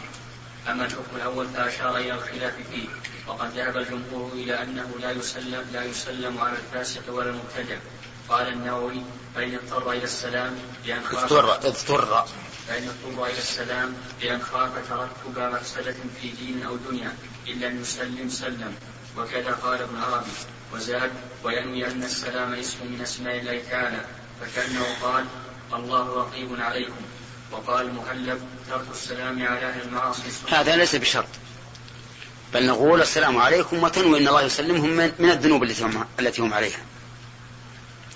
أما 0.67 0.85
الحكم 0.85 1.15
الأول 1.15 1.47
فأشار 1.47 1.97
إلى 1.97 2.13
الخلاف 2.13 2.53
فيه 2.71 2.87
وقد 3.27 3.57
ذهب 3.57 3.77
الجمهور 3.77 4.33
إلى 4.33 4.63
أنه 4.63 4.89
لا 4.99 5.11
يسلم 5.11 5.65
لا 5.73 5.83
يسلم 5.83 6.37
على 6.37 6.57
الفاسق 6.57 7.13
ولا 7.13 7.29
المبتدع. 7.29 7.77
قال 8.29 8.47
النووي 8.47 9.01
فإن 9.35 9.55
اضطر 9.55 9.91
إلى 9.91 10.03
السلام؟ 10.03 10.55
بأن 10.85 11.03
خاف 11.03 11.23
اضطر 11.23 11.53
اضطر. 11.55 12.25
فإن 12.67 12.89
اضطر 12.89 13.25
إلى 13.25 13.37
السلام؟ 13.37 13.93
بأن 14.21 14.41
خاف 14.41 14.71
ترتب 14.89 15.39
مفسدة 15.53 15.95
في 16.21 16.29
دين 16.29 16.63
أو 16.63 16.75
دنيا 16.75 17.15
إلا 17.47 17.67
أن 17.67 17.81
يسلم 17.81 18.29
سلم. 18.29 18.75
وكذا 19.17 19.51
قال 19.51 19.81
ابن 19.81 19.97
عربي. 19.97 20.31
وزاد 20.73 21.11
وينوي 21.43 21.87
أن 21.87 22.03
السلام 22.03 22.53
اسم 22.53 22.77
من 22.81 23.01
أسماء 23.01 23.39
الله 23.39 23.61
تعالى 23.71 24.05
فكأنه 24.41 24.85
قال 25.01 25.25
الله 25.73 26.15
رقيب 26.15 26.61
عليكم. 26.61 27.01
وقال 27.51 27.85
المهلب 27.85 28.41
ترك 28.69 28.85
السلام 28.91 29.47
على 29.47 29.65
أهل 29.65 29.81
المعاصي 29.81 30.21
هذا 30.49 30.75
ليس 30.75 30.95
بشرط. 30.95 31.25
بل 32.53 32.67
نقول 32.67 33.01
السلام 33.01 33.37
عليكم 33.37 33.83
وتنوي 33.83 34.19
أن 34.19 34.27
الله 34.27 34.41
يسلمهم 34.41 34.89
من 35.19 35.29
الذنوب 35.31 35.63
التي 35.63 35.83
هم, 35.83 36.05
التي 36.19 36.41
هم 36.41 36.53
عليها. 36.53 36.79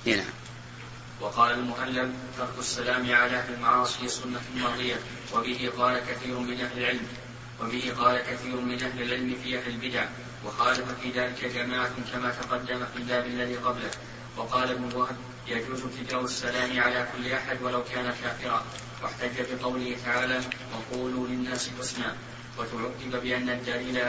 نعم. 0.06 0.26
وقال 1.22 1.52
المهلب 1.52 2.16
ترك 2.38 2.60
السلام 2.60 3.02
على 3.02 3.38
أهل 3.38 3.54
المعاصي 3.54 4.08
سنة 4.08 4.42
ماضية 4.56 4.96
وبه 5.34 5.72
قال 5.78 6.00
كثير 6.00 6.40
من 6.40 6.62
أهل 6.62 6.78
العلم 6.78 7.08
وبه 7.62 7.94
قال 8.00 8.22
كثير 8.22 8.56
من 8.56 8.84
أهل 8.84 9.02
العلم 9.02 9.36
في 9.44 9.60
أهل 9.60 9.68
البدع 9.68 10.06
وخالف 10.46 11.00
في 11.02 11.12
ذلك 11.12 11.46
جماعة 11.46 11.92
كما 12.14 12.32
تقدم 12.32 12.86
في 12.86 12.98
الباب 12.98 13.26
الذي 13.26 13.56
قبله. 13.56 13.92
وقال 14.38 14.72
ابن 14.72 14.96
وهب 14.96 15.16
يجوز 15.48 15.84
ابتداء 15.84 16.24
السلام 16.24 16.80
على 16.80 17.08
كل 17.16 17.32
أحد 17.32 17.62
ولو 17.62 17.84
كان 17.84 18.14
كافرا. 18.24 18.66
واحتج 19.04 19.54
بقوله 19.54 19.98
تعالى 20.06 20.42
وقولوا 20.74 21.28
للناس 21.28 21.70
حسنا 21.80 22.16
وتعقب 22.58 23.24
بأن 23.24 23.50
الدليل 23.50 24.04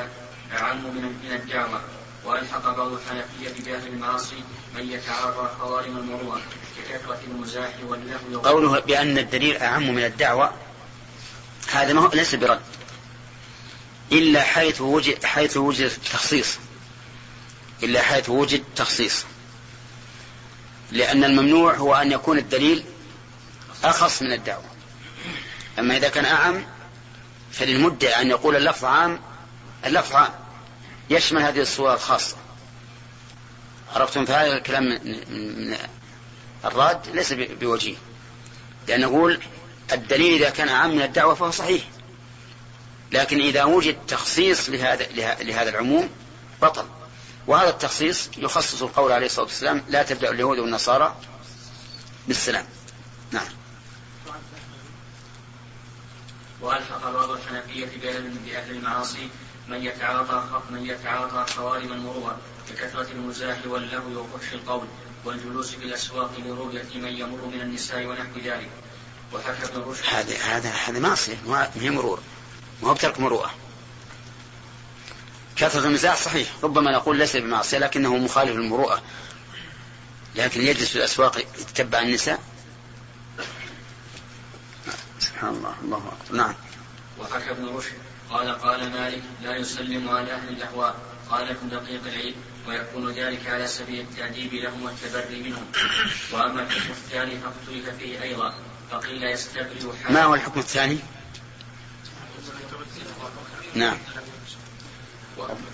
أعم 0.52 0.84
من 0.84 1.32
الدعوة. 1.32 1.80
وألحق 2.24 2.76
بعض 2.76 2.92
الحنفية 2.92 3.64
بأهل 3.64 3.86
المعاصي 3.86 4.44
من 4.74 4.90
يتعاطى 4.90 5.50
خوارم 5.58 5.96
المروءة 5.96 6.40
ككثرة 6.78 7.20
المزاح 7.26 7.72
واللهو 7.86 8.40
قوله 8.40 8.80
بأن 8.80 9.18
الدليل 9.18 9.56
أعم 9.56 9.94
من 9.94 10.04
الدعوة 10.04 10.52
هذا 11.72 11.92
ما 11.92 12.00
هو 12.00 12.10
ليس 12.14 12.34
برد. 12.34 12.60
إلا 14.12 14.42
حيث 14.42 14.80
وجد 14.80 15.24
حيث 15.24 15.56
وجد 15.56 15.90
تخصيص 16.12 16.58
إلا 17.82 18.02
حيث 18.02 18.28
وجد 18.28 18.64
تخصيص 18.76 19.24
لأن 20.90 21.24
الممنوع 21.24 21.74
هو 21.74 21.94
أن 21.94 22.12
يكون 22.12 22.38
الدليل 22.38 22.84
أخص 23.84 24.22
من 24.22 24.32
الدعوة. 24.32 24.64
أما 25.78 25.96
إذا 25.96 26.08
كان 26.08 26.24
أعم 26.24 26.64
فللمدعي 27.52 28.22
أن 28.22 28.30
يقول 28.30 28.56
اللفظ 28.56 28.84
عام 28.84 29.20
اللفظ 29.86 30.14
عام. 30.14 30.41
يشمل 31.10 31.42
هذه 31.42 31.60
الصور 31.60 31.94
الخاصة 31.94 32.36
عرفتم؟ 33.94 34.24
فهذا 34.24 34.56
الكلام 34.56 34.84
من 34.84 35.76
الراد 36.64 37.08
ليس 37.08 37.32
بوجيه. 37.32 37.96
لأن 38.88 39.00
نقول 39.00 39.40
الدليل 39.92 40.42
إذا 40.42 40.50
كان 40.50 40.68
أعم 40.68 40.90
من 40.90 41.02
الدعوة 41.02 41.34
فهو 41.34 41.50
صحيح. 41.50 41.82
لكن 43.12 43.40
إذا 43.40 43.64
وجد 43.64 43.96
تخصيص 44.08 44.70
لهذا, 44.70 45.06
لهذا 45.42 45.70
العموم 45.70 46.10
بطل. 46.62 46.84
وهذا 47.46 47.68
التخصيص 47.68 48.28
يخصص 48.38 48.82
القول 48.82 49.12
عليه 49.12 49.26
الصلاة 49.26 49.46
والسلام 49.46 49.82
لا 49.88 50.02
تبدأ 50.02 50.30
اليهود 50.30 50.58
والنصارى 50.58 51.16
بالسلام. 52.28 52.64
نعم. 53.30 53.48
وألحق 56.60 57.10
بعض 57.10 57.30
الحنفية 57.30 57.86
بأهل 58.46 58.70
المعاصي 58.70 59.28
من 59.68 59.84
يتعاطى 59.84 60.62
من 60.70 60.86
يتعاطى 60.86 61.52
خوارم 61.52 61.92
المروءة 61.92 62.38
بكثرة 62.70 63.06
المزاح 63.12 63.58
واللهو 63.66 64.20
وفحش 64.20 64.52
القول 64.52 64.86
والجلوس 65.24 65.70
في 65.70 65.84
الأسواق 65.84 66.30
لرؤية 66.38 66.86
من 66.94 67.08
يمر 67.08 67.46
من 67.46 67.60
النساء 67.60 68.06
ونحو 68.06 68.40
ذلك. 68.44 68.70
وحكى 69.32 69.64
ابن 69.64 69.80
رشد 69.80 70.04
هذا 70.04 70.36
هذا 70.36 70.70
هذا 70.70 70.98
معصية 70.98 71.36
ما 71.46 71.70
هي 71.74 71.90
مرور. 71.90 72.20
ما 72.82 72.88
هو 72.88 72.94
بترك 72.94 73.20
مروءة. 73.20 73.54
كثرة 75.56 75.86
المزاح 75.86 76.16
صحيح. 76.16 76.48
ربما 76.62 76.90
نقول 76.90 77.18
ليس 77.18 77.36
بمعصية 77.36 77.78
لكنه 77.78 78.16
مخالف 78.16 78.50
للمروءة. 78.56 79.02
لكن 80.34 80.62
يجلس 80.62 80.88
في 80.88 80.96
الأسواق 80.96 81.38
يتتبع 81.38 82.00
النساء؟ 82.00 82.40
سبحان 85.18 85.54
الله. 85.54 85.74
الله 85.82 85.98
أكبر. 85.98 86.36
نعم. 86.36 86.54
وحكى 87.18 87.50
ابن 87.50 87.68
رشد 87.76 88.11
قال 88.32 88.58
قال 88.58 88.92
مالك 88.92 89.22
لا 89.42 89.56
يسلم 89.56 90.08
على 90.08 90.32
أهل 90.32 90.48
الأهواء 90.48 90.96
قال 91.30 91.48
ابن 91.48 91.68
دقيق 91.68 92.00
العيد 92.06 92.34
ويكون 92.68 93.10
ذلك 93.10 93.46
على 93.46 93.66
سبيل 93.66 94.00
التأديب 94.00 94.54
لهم 94.54 94.82
والتبري 94.82 95.42
منهم. 95.42 95.66
وأما 96.32 96.62
الحكم 96.62 96.90
الثاني 96.90 97.38
فاختلف 97.38 97.96
فيه 97.98 98.22
أيضا 98.22 98.54
فقيل 98.90 99.22
يستبرئ 99.22 99.96
حال 100.04 100.12
ما 100.12 100.22
هو 100.22 100.34
الحكم 100.34 100.60
الثاني؟ 100.60 100.98
نعم. 103.74 103.96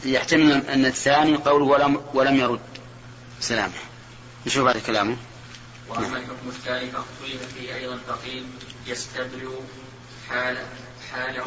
يحتمل 0.05 0.53
أن 0.53 0.87
الثاني 0.87 1.37
قول 1.37 1.63
ولم 1.63 2.03
ولم 2.15 2.37
يرد. 2.37 2.61
سلامه 3.41 3.73
نشوف 4.47 4.65
بعد 4.65 4.79
كلامه. 4.79 5.17
وأما 5.89 6.19
الحكم 6.19 6.49
الثاني 6.49 6.91
فاختلف 6.91 7.55
فيه 7.55 7.75
أيضا 7.75 7.99
فقيل 8.09 8.47
يستبرئ 8.87 9.49
حال 10.29 10.59
حاله 11.13 11.47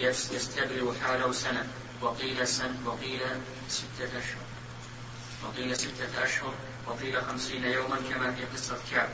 يستبرئ 0.00 0.92
حاله 1.04 1.32
سنة. 1.32 1.66
وقيل 2.02 2.48
سن 2.48 2.74
وقيل 2.86 3.20
ستة 3.68 4.08
أشهر. 4.08 4.46
وقيل 5.44 5.76
ستة 5.76 6.24
أشهر. 6.24 6.54
وقيل 6.86 7.22
خمسين 7.22 7.64
يوما 7.64 7.96
كما 8.10 8.32
في 8.32 8.44
قصة 8.56 8.76
كعب. 8.92 9.08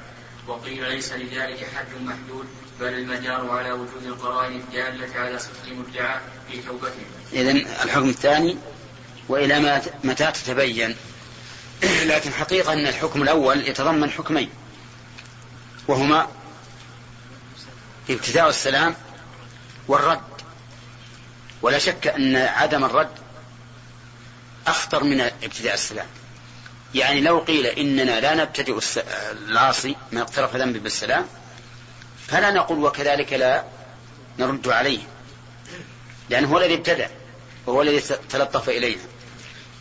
وقيل 0.46 0.88
ليس 0.88 1.12
لذلك 1.12 1.66
حد 1.76 1.86
محدود 2.00 2.46
بل 2.80 2.88
المدار 2.88 3.50
على 3.50 3.72
وجود 3.72 4.02
القرائن 4.06 4.56
الدالة 4.56 5.20
على 5.20 5.38
صدق 5.38 5.72
مدعى 5.72 6.20
في 6.50 6.62
توبته. 6.62 7.06
إذا 7.32 7.50
الحكم 7.50 8.08
الثاني 8.08 8.56
وإلى 9.28 9.82
متى 10.04 10.32
تتبين. 10.32 10.96
لكن 12.10 12.32
حقيقة 12.32 12.72
أن 12.72 12.86
الحكم 12.86 13.22
الأول 13.22 13.68
يتضمن 13.68 14.10
حكمين. 14.10 14.50
وهما 15.88 16.28
ابتداء 18.10 18.48
السلام 18.48 18.94
والرد. 19.88 20.33
ولا 21.64 21.78
شك 21.78 22.06
أن 22.06 22.36
عدم 22.36 22.84
الرد 22.84 23.10
أخطر 24.66 25.04
من 25.04 25.20
ابتداء 25.20 25.74
السلام. 25.74 26.06
يعني 26.94 27.20
لو 27.20 27.38
قيل 27.38 27.66
إننا 27.66 28.20
لا 28.20 28.34
نبتدئ 28.34 28.80
العاصي 29.48 29.96
من 30.12 30.20
اقترف 30.20 30.56
ذنب 30.56 30.82
بالسلام 30.82 31.26
فلا 32.26 32.50
نقول 32.50 32.78
وكذلك 32.78 33.32
لا 33.32 33.64
نرد 34.38 34.68
عليه 34.68 34.98
لأنه 36.30 36.48
هو 36.48 36.58
الذي 36.58 36.74
ابتدأ 36.74 37.10
وهو 37.66 37.82
الذي 37.82 38.00
تلطف 38.30 38.68
إلينا. 38.68 39.02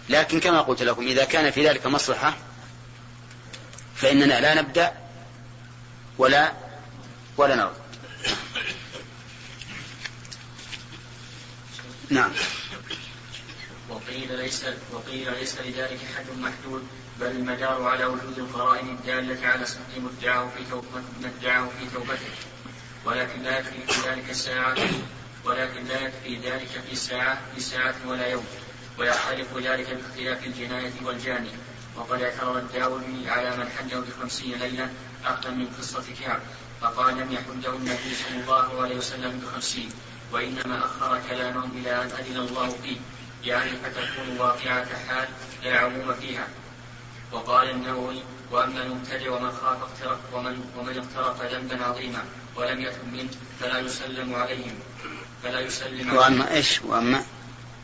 لكن 0.10 0.40
كما 0.40 0.62
قلت 0.62 0.84
لكم 0.84 1.08
إذا 1.08 1.26
كان 1.26 1.52
في 1.52 1.68
ذلك 1.68 1.88
مصلحة 1.88 2.34
فإننا 3.96 4.42
لا 4.42 4.62
نبدأ 4.62 4.94
ولا 6.18 6.54
ولا 7.38 7.56
نرد. 7.56 7.83
نعم. 12.10 12.32
وقيل 13.90 14.38
ليس 14.38 14.66
وقيل 14.92 15.34
ليس 15.34 15.56
لذلك 15.62 16.00
حد 16.18 16.26
محدود 16.40 16.88
بل 17.20 17.28
المدار 17.28 17.84
على 17.84 18.06
وجود 18.06 18.38
القرائن 18.38 18.90
الدالة 18.90 19.48
على 19.48 19.66
صدق 19.66 19.98
مدعاه 19.98 20.50
في 20.58 20.64
توبته 20.70 21.70
في 21.80 21.86
توبته. 21.94 22.34
ولكن 23.06 23.44
لا 23.44 23.60
يكفي 23.60 23.94
في 23.94 24.10
ذلك 24.10 24.30
الساعة 24.30 24.76
ولكن 25.46 25.84
لا 25.84 26.02
يكفي 26.02 26.50
ذلك 26.50 26.70
في 26.90 26.96
ساعة 26.96 27.42
في 27.56 27.62
ساعة 27.62 27.96
ولا 28.08 28.28
يوم. 28.28 28.46
ويختلف 29.00 29.58
ذلك 29.58 29.88
باختلاف 29.94 30.44
الجناية 30.44 30.94
والجاني. 31.04 31.52
وقد 31.96 32.22
اعترض 32.22 32.58
الداوي 32.58 33.30
على 33.30 33.58
من 33.58 33.70
حجه 33.70 33.96
بخمسين 33.96 34.60
ليلة 34.60 34.90
أخذا 35.26 35.50
من 35.50 35.68
قصة 35.80 36.04
كعب 36.22 36.40
فقال 36.82 37.18
لم 37.18 37.32
يحده 37.32 37.76
النبي 37.76 38.16
صلى 38.28 38.42
الله 38.42 38.82
عليه 38.82 38.96
وسلم 38.96 39.40
بخمسين. 39.40 39.92
وإنما 40.34 40.86
أخر 40.86 41.22
كلامهم 41.30 41.72
إلى 41.78 42.02
أن 42.02 42.10
أذن 42.20 42.38
الله 42.38 42.76
فيه. 42.84 42.98
يعني 43.44 43.72
فتكون 43.72 44.38
واقعة 44.40 44.88
حال 45.08 45.28
لا 45.64 45.80
عموم 45.80 46.14
فيها. 46.14 46.48
وقال 47.32 47.70
النووي 47.70 48.24
وأما 48.52 48.84
المبتدع 48.84 49.32
ومن 49.32 49.52
خاف 49.52 49.82
اقترف 49.82 50.20
ومن 50.34 50.64
ومن 50.78 50.98
اقترف 50.98 51.54
ذنبا 51.54 51.84
عظيما 51.84 52.24
ولم 52.56 52.82
يتب 52.82 53.14
منه 53.14 53.30
فلا 53.60 53.80
يسلم 53.80 54.36
عليهم. 54.36 54.76
فلا 55.44 55.60
يسلم 55.60 56.14
وأما 56.14 56.54
إيش؟ 56.54 56.82
واما 56.82 57.24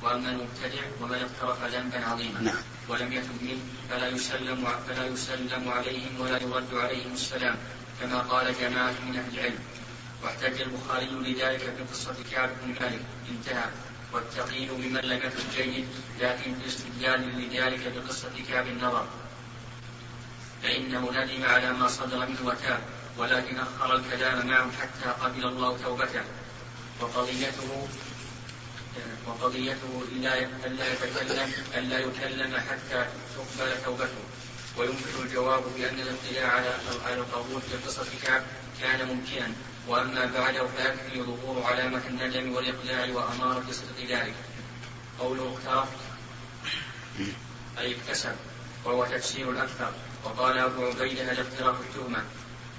وأما 0.04 0.30
المبتدع 0.30 0.82
ومن 1.02 1.18
اقترف 1.18 1.64
ذنبا 1.64 2.06
عظيما 2.06 2.40
نعم. 2.42 2.56
ولم 2.90 3.14
يتب 3.14 3.44
منه 3.44 3.60
فلا 3.90 4.08
يسلم 4.08 4.68
فلا 4.88 5.06
يسلم 5.06 5.70
عليهم 5.70 6.20
ولا 6.20 6.42
يرد 6.44 6.74
عليهم 6.74 7.14
السلام 7.14 7.58
كما 8.02 8.20
قال 8.20 8.54
جماعة 8.62 8.94
من 9.08 9.18
أهل 9.18 9.40
العلم. 9.40 9.60
واحتج 10.24 10.62
البخاري 10.62 11.06
لذلك 11.06 11.60
في 11.60 11.84
قصة 11.92 12.16
كعب 12.32 12.50
بن 12.64 12.68
مالك. 12.82 13.02
انتهى. 13.30 13.70
والتقييد 14.14 14.72
بمن 14.72 15.02
لم 15.02 15.18
يكن 15.18 15.44
جيد 15.56 15.88
لكن 16.20 16.60
في 16.60 16.68
استدلال 16.68 17.22
لذلك 17.42 17.94
بقصة 17.96 18.32
كعب 18.50 18.68
النظر. 18.68 19.08
فإنه 20.64 21.12
ندم 21.12 21.46
على 21.46 21.74
ما 21.74 21.88
صدر 21.88 22.26
منه 22.26 22.40
وتاب 22.46 22.80
ولكن 23.18 23.60
أخر 23.60 23.96
الكلام 23.96 24.48
معه 24.48 24.72
حتى 24.72 25.10
قبل 25.22 25.46
الله 25.46 25.78
توبته. 25.78 26.24
وقضيته 27.02 27.88
وقضيته 29.28 30.04
ألا 30.16 30.36
يتكلم 30.94 31.54
ألا 31.78 32.00
يكلم 32.00 32.58
حتى 32.58 33.06
تقبل 33.36 33.84
توبته. 33.86 34.24
ويمكن 34.78 35.24
الجواب 35.24 35.64
بأن 35.78 36.00
الاطلاع 36.00 36.52
على 36.52 36.74
على 37.06 37.16
القبول 37.16 37.62
في 37.62 37.78
قصة 37.88 38.06
كعب 38.24 38.44
كان 38.82 39.08
ممكنا. 39.08 39.54
وأما 39.90 40.26
بعده 40.26 40.68
فيكفي 40.68 41.22
ظهور 41.22 41.64
علامة 41.64 42.02
الندم 42.08 42.56
والإقلاع 42.56 43.16
وأمارة 43.16 43.64
صدق 43.72 44.10
ذلك. 44.10 44.36
قوله 45.20 45.58
اقترف 45.58 45.90
أي 47.80 47.96
اكتسب 47.96 48.36
وهو 48.86 49.06
تفسير 49.06 49.50
الأكثر. 49.52 49.92
وقال 50.24 50.58
أبو 50.58 50.86
عبيدة 50.86 51.32
الاقتراف 51.32 51.76
التهمة. 51.82 52.24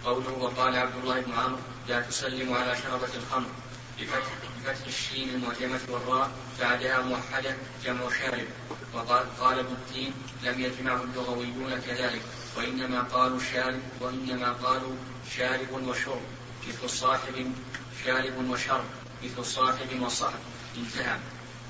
قوله 0.04 0.30
وقال 0.30 0.76
عبد 0.76 0.94
الله 1.02 1.20
بن 1.20 1.32
عمرو 1.32 1.58
لا 1.88 2.00
تسلم 2.00 2.54
على 2.54 2.76
شربة 2.76 3.14
الخمر. 3.14 3.50
بفتح, 4.00 4.32
بفتح 4.66 4.86
الشين 4.86 5.28
المعجمة 5.28 5.80
والراء 5.88 6.30
بعدها 6.60 7.02
موحدة 7.02 7.54
جمع 7.84 8.00
شارب. 8.20 8.48
وقال 8.94 9.24
قال 9.40 9.58
ابن 9.58 9.72
الدين 9.72 10.12
لم 10.42 10.60
يجمعه 10.60 11.02
اللغويون 11.02 11.80
كذلك. 11.86 12.22
وإنما 12.56 13.02
قالوا 13.02 13.40
شارب 13.52 13.80
وإنما 14.00 14.52
قالوا 14.52 14.94
شارب 15.36 15.72
وشرب. 15.72 16.22
مثل 16.68 16.90
صاحب 16.90 17.52
شارب 18.04 18.50
وشرب 18.50 18.84
مثل 19.24 19.44
صاحب 19.44 20.02
وصاحب 20.02 20.38
انتهى. 20.76 21.18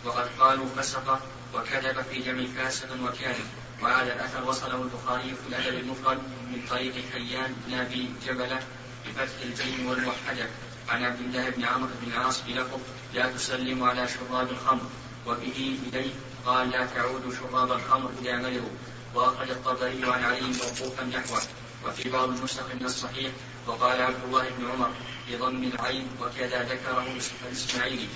وقد 0.04 0.28
قالوا 0.38 0.66
فسق 0.76 1.20
وكذب 1.54 2.02
في 2.02 2.18
جمع 2.18 2.46
فاسق 2.56 2.88
وكاذب 3.04 3.44
وهذا 3.82 4.14
الأثر 4.14 4.44
وصله 4.48 4.82
البخاري 4.82 5.34
في 5.34 5.48
الأدب 5.48 5.78
المفرد 5.78 6.18
من 6.52 6.66
طريق 6.70 6.94
حيان 7.12 7.54
بن 7.66 7.74
أبي 7.74 8.08
جبلة 8.26 8.60
بفتح 9.06 9.42
الجيم 9.42 9.86
والموحدة. 9.86 10.46
عن 10.88 11.04
عبد 11.04 11.20
الله 11.20 11.50
بن 11.50 11.64
عمرو 11.64 11.90
بن 12.02 12.12
العاص 12.12 12.40
بلفظ 12.40 12.80
لا 13.14 13.32
تسلم 13.32 13.82
على 13.82 14.08
شراب 14.08 14.50
الخمر. 14.50 14.86
وبه 15.26 15.78
إليه 15.86 16.10
قال 16.46 16.70
لا 16.70 16.86
تعود 16.86 17.34
شراب 17.40 17.72
الخمر 17.72 18.10
إذا 18.22 18.36
مرضوا 18.36 18.76
وأخرج 19.14 19.50
الطبري 19.50 20.04
عن 20.04 20.24
علي 20.24 20.40
موقوفا 20.40 21.04
نحوه. 21.04 21.40
وفي 21.86 22.10
بعض 22.10 22.28
النسخ 22.28 22.62
من 22.74 22.86
الصحيح 22.86 23.32
وقال 23.70 24.02
عبد 24.02 24.24
الله 24.24 24.48
بن 24.58 24.70
عمر 24.70 24.90
بضم 25.28 25.64
العين 25.64 26.08
وكذا 26.20 26.62
ذكره 26.62 27.06
الإسماعيلي 27.46 28.08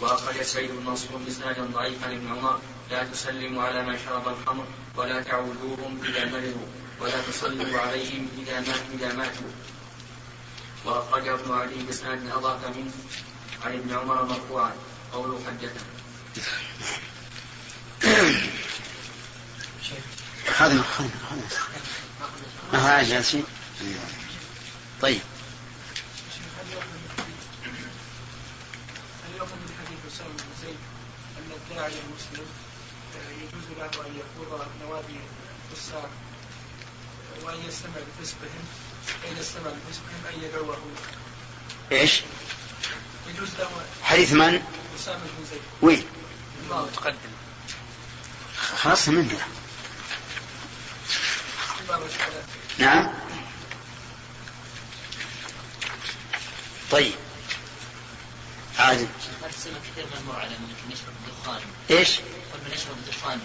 وأخرج 0.00 0.42
سيد 0.42 0.70
المنصور 0.70 1.16
بإسناد 1.16 1.72
ضعيف 1.72 2.04
عن 2.04 2.12
ابن 2.12 2.28
عمر 2.28 2.58
لا 2.90 3.04
تسلموا 3.04 3.62
على 3.62 3.82
من 3.82 3.98
شرب 4.06 4.28
الخمر 4.28 4.64
ولا 4.96 5.22
تعودوهم 5.22 6.00
إذا 6.04 6.24
مرضوا 6.24 6.66
ولا 7.00 7.22
تصلوا 7.22 7.78
عليهم 7.78 8.28
إذا 8.38 8.60
ماتوا 8.60 8.94
إذا 8.94 9.12
ماتوا. 9.12 9.50
وأخرج 10.84 11.28
ابن 11.28 11.52
علي 11.52 11.74
بإسناد 11.74 12.30
أضاف 12.30 12.76
منه 12.76 12.92
عن 13.64 13.72
ابن 13.72 13.94
عمر 13.94 14.24
مرفوعا 14.24 14.72
قوله 15.12 15.40
حدثنا 15.46 15.86
هذا 20.58 20.84
هذا 22.72 23.20
هذا. 23.20 24.25
طيب. 25.02 25.20
الداعي 31.70 31.92
المسلم 31.92 32.46
يجوز 33.42 33.78
له 33.78 34.06
أن 34.06 34.20
يخوض 34.20 34.66
نوادي 34.82 35.16
الكسار 35.70 36.08
وأن 37.42 37.68
يستمع 37.68 37.94
بفسقهم 37.94 38.64
فان 39.06 39.36
استمع 39.40 39.70
بفسقهم 39.70 40.34
أن 40.34 40.42
يدعوه؟ 40.42 40.78
إيش؟ 41.92 42.22
يجوز 43.28 43.48
له 43.58 43.68
حديث 44.02 44.32
من؟ 44.32 44.62
اسامه 44.96 45.18
بن 45.18 45.44
زيد. 45.50 45.60
وين؟ 45.82 46.04
متقدم. 46.70 47.16
خلاص 48.56 49.08
منه 49.08 49.38
نعم. 52.78 53.25
طيب. 56.90 57.12
عادي 58.78 59.06
السنة 59.48 59.74
كثير 59.92 60.04
من 60.06 60.18
المر 60.20 60.40
على 60.40 60.50
من 60.50 60.92
يشرب 60.92 61.12
الدخان 61.26 61.60
إيش؟ 61.90 62.20
من 62.66 62.72
يشرب 62.72 62.96
الدخان 63.06 63.40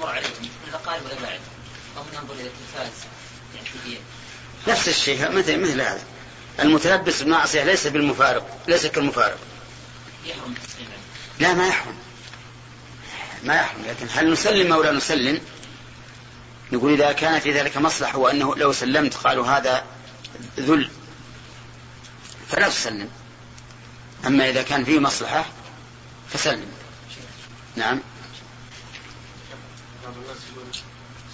مر 0.00 0.06
عليهم. 0.06 0.32
من 0.42 0.68
الأقارب 0.68 1.04
ولا 1.04 1.14
بعد. 1.14 1.40
أو 1.96 2.02
من 2.02 2.14
ينظر 2.14 2.34
إلى 2.34 2.42
التلفاز. 2.48 2.92
يعني 3.54 3.98
نفس 4.68 4.88
الشيء. 4.88 5.32
مثل 5.32 5.60
مثل 5.60 5.80
هذا. 5.80 6.02
المتلبس 6.60 7.22
بالمعصية 7.22 7.64
ليس 7.64 7.86
بالمفارق. 7.86 8.58
ليس 8.68 8.86
كالمفارق. 8.86 9.38
يحرم 10.26 10.54
عليه. 10.78 10.88
لا 11.38 11.54
ما 11.54 11.68
يحرم. 11.68 11.94
ما 13.44 13.54
يحرم. 13.54 13.84
لكن 13.88 14.06
هل 14.10 14.32
نسلم 14.32 14.72
أو 14.72 14.82
لا 14.82 14.92
نسلم؟ 14.92 15.40
نقول 16.72 16.92
إذا 16.92 17.12
كان 17.12 17.40
في 17.40 17.52
ذلك 17.52 17.76
مصلحة 17.76 18.18
وأنه 18.18 18.56
لو 18.56 18.72
سلمت 18.72 19.14
قالوا 19.14 19.46
هذا 19.46 19.84
ذل. 20.58 20.90
فلا 22.50 22.68
تسلم. 22.68 23.08
أما 24.26 24.48
إذا 24.50 24.62
كان 24.62 24.84
فيه 24.84 24.98
مصلحة 24.98 25.44
فسلم. 26.30 26.66
نعم. 27.76 28.00
بعض 30.04 30.14
الناس 30.16 30.36
يقول 30.52 30.64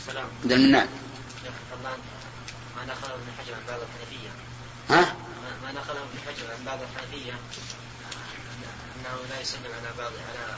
السلام 0.01 0.27
دلنا 0.45 0.79
يا 0.79 0.85
أخي 1.51 1.81
طبعا 1.83 1.97
ما 2.77 2.85
نقله 2.93 3.15
ابن 3.15 3.27
حجر 3.39 3.55
عن 3.55 3.61
بعض 3.69 3.81
الحنفية. 3.81 4.29
ها؟ 4.91 5.15
ما- 5.65 5.73
نقله 5.73 6.01
ابن 6.01 6.19
حجر 6.27 6.51
عن 6.59 6.65
بعض 6.67 6.79
الحنفية 6.83 7.33
أنه 8.97 9.17
لا 9.31 9.41
يسلم 9.41 9.61
على 9.65 9.89
بعض 9.99 10.13
على 10.13 10.57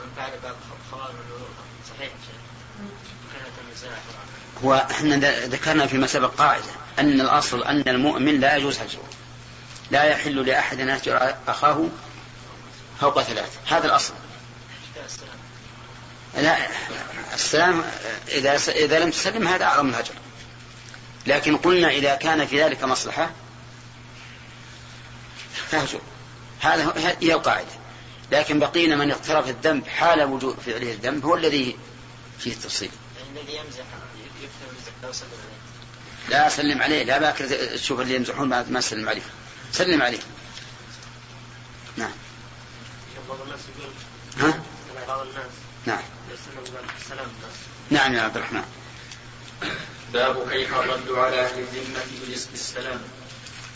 من 0.00 0.12
فعل 0.16 0.30
بعض 0.42 0.54
خوارم 0.90 1.14
صحيح 1.96 2.10
هو 4.64 4.86
إحنا 4.90 5.16
ذكرنا 5.46 5.86
فيما 5.86 6.06
سبق 6.06 6.34
قاعدة 6.34 6.64
أن 6.98 7.20
الأصل 7.20 7.62
أن 7.64 7.88
المؤمن 7.88 8.40
لا 8.40 8.56
يجوز 8.56 8.78
هجره 8.78 9.02
لا 9.90 10.04
يحل 10.04 10.46
لأحد 10.46 10.80
أن 10.80 10.88
يهجر 10.88 11.34
أخاه 11.48 11.88
فوق 13.00 13.22
ثلاث. 13.22 13.58
هذا 13.66 13.86
الأصل. 13.86 14.14
لا 16.36 16.56
السلام 17.34 17.84
إذا 18.28 18.56
إذا 18.68 18.98
لم 18.98 19.10
تسلم 19.10 19.48
هذا 19.48 19.64
أعظم 19.64 19.88
الهجر. 19.88 20.14
لكن 21.26 21.56
قلنا 21.56 21.88
إذا 21.88 22.14
كان 22.14 22.46
في 22.46 22.62
ذلك 22.62 22.84
مصلحة 22.84 23.30
فهجر. 25.70 26.00
هذا 26.60 26.92
هي 27.20 27.32
القاعدة. 27.32 27.68
لكن 28.32 28.58
بقينا 28.58 28.96
من 28.96 29.10
اقترف 29.10 29.48
الذنب 29.48 29.86
حال 29.86 30.22
وجود 30.22 30.56
فعله 30.66 30.92
الذنب 30.92 31.24
هو 31.24 31.34
الذي 31.34 31.76
فيه 32.38 32.52
التفصيل. 32.52 32.90
الذي 33.32 33.56
يمزح 33.56 33.84
لا 36.28 36.48
سلم 36.48 36.82
عليه 36.82 37.04
لا 37.04 37.18
باكر 37.18 37.46
تشوف 37.76 38.00
اللي 38.00 38.14
يمزحون 38.14 38.48
ما 38.48 38.80
سلم 38.80 39.08
عليه. 39.08 39.22
سلم 39.72 40.02
عليه 40.02 40.18
نعم. 41.96 42.10
بعض 43.28 43.40
الناس 43.40 43.60
يقول 43.76 43.90
ها؟ 44.38 44.62
بعض 45.08 45.20
الناس 45.20 45.50
نعم. 45.86 46.02
السلام 47.00 47.26
نعم 47.90 48.14
يا 48.14 48.22
عبد 48.22 48.36
الرحمن. 48.36 48.64
باب 50.12 50.50
كيف 50.50 50.74
الرد 50.74 51.10
على 51.10 51.40
أهل 51.40 51.58
الذمة 51.58 52.04
برزق 52.28 52.48
السلام. 52.52 53.00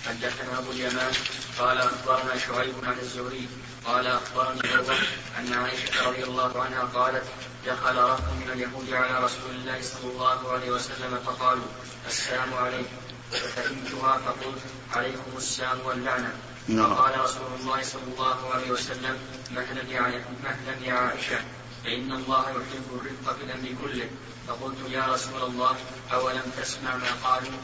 حدثنا 0.06 0.58
أبو 0.58 0.70
اليمان 0.70 1.12
قال 1.58 1.78
أخبرنا 1.78 2.38
شعيب 2.38 2.74
عن 2.82 2.98
الزهري 2.98 3.48
قال 3.84 4.06
اخبرني 4.06 4.60
عروة 4.72 4.96
أن 5.38 5.52
عائشة 5.52 6.08
رضي 6.08 6.24
الله 6.24 6.62
عنها 6.62 6.82
قالت 6.82 7.24
دخل 7.66 7.96
رهط 7.96 8.20
من 8.20 8.50
اليهود 8.54 8.92
على 8.92 9.24
رسول 9.24 9.50
الله 9.50 9.82
صلى 9.82 10.10
الله 10.12 10.52
عليه 10.52 10.70
وسلم 10.70 11.18
فقالوا 11.26 11.64
السلام 12.06 12.54
عليكم. 12.54 12.96
ففهمتها 13.32 14.18
فقلت 14.18 14.62
عليكم 14.92 15.32
السلام 15.36 15.78
واللعنة. 15.84 16.32
نعم. 16.68 16.94
فقال 16.94 17.20
رسول 17.20 17.46
الله 17.60 17.82
صلى 17.82 18.02
الله 18.12 18.54
عليه 18.54 18.70
وسلم 18.70 19.18
مهلا 19.50 19.82
يا 19.82 20.24
مهلا 20.44 20.86
يا 20.86 20.94
عائشة 20.94 21.40
فإن 21.84 22.12
الله 22.12 22.44
يحب 22.50 22.88
الرفق 23.00 23.36
في 23.36 23.44
الامر 23.44 23.68
كله. 23.82 24.10
فقلت 24.48 24.78
يا 24.90 25.06
رسول 25.06 25.42
الله 25.42 25.76
أولم 26.12 26.42
تسمع 26.56 26.96
ما 26.96 27.12
قالوا؟ 27.24 27.58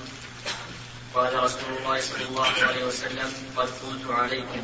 قال 1.14 1.42
رسول 1.42 1.70
الله 1.78 2.00
صلى 2.00 2.24
الله 2.28 2.46
عليه 2.46 2.84
وسلم 2.84 3.32
قد 3.56 3.68
قلت 3.68 4.10
عليكم. 4.10 4.62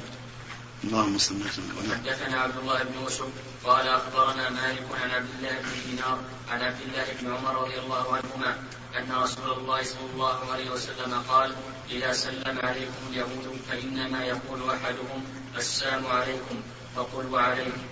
اللهم 0.84 1.18
صل 1.18 1.34
وسلم. 1.34 2.00
حدثنا 2.04 2.40
عبد 2.40 2.56
الله 2.56 2.82
بن 2.82 3.00
يوسف 3.02 3.28
قال 3.64 3.88
أخبرنا 3.88 4.50
مالك 4.50 4.84
عن 5.02 5.10
عبد 5.10 5.28
الله 5.38 5.58
بن 5.60 5.90
دينار 5.90 6.18
عن 6.50 6.62
عبد 6.62 6.80
الله 6.80 7.04
بن 7.20 7.34
عمر 7.34 7.62
رضي 7.62 7.78
الله 7.78 8.14
عنهما 8.16 8.58
أن 8.98 9.22
رسول 9.22 9.50
الله 9.58 9.82
صلى 9.82 10.06
الله 10.14 10.52
عليه 10.52 10.70
وسلم 10.70 11.22
قال 11.28 11.54
إذا 11.90 12.12
سلم 12.12 12.58
عليكم 12.62 13.02
اليهود 13.10 13.60
فإنما 13.68 14.24
يقول 14.24 14.70
أحدهم 14.70 15.24
السلام 15.56 16.06
عليكم 16.06 16.62
فقل 16.96 17.26
وعليكم. 17.26 17.82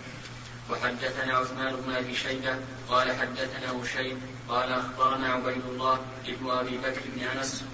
وحدثنا 0.71 1.37
عثمان 1.37 1.77
بن 1.77 1.93
أبي 1.93 2.15
شيبة 2.15 2.57
قال 2.89 3.13
حدثنا 3.13 3.83
هشيم 3.83 4.23
قال 4.49 4.73
أخبرنا 4.73 5.29
عبيد 5.29 5.65
الله 5.69 6.01
ابن 6.29 6.51
أبي 6.51 6.79
بكر 6.79 7.01
بن 7.17 7.23
أنس 7.23 7.65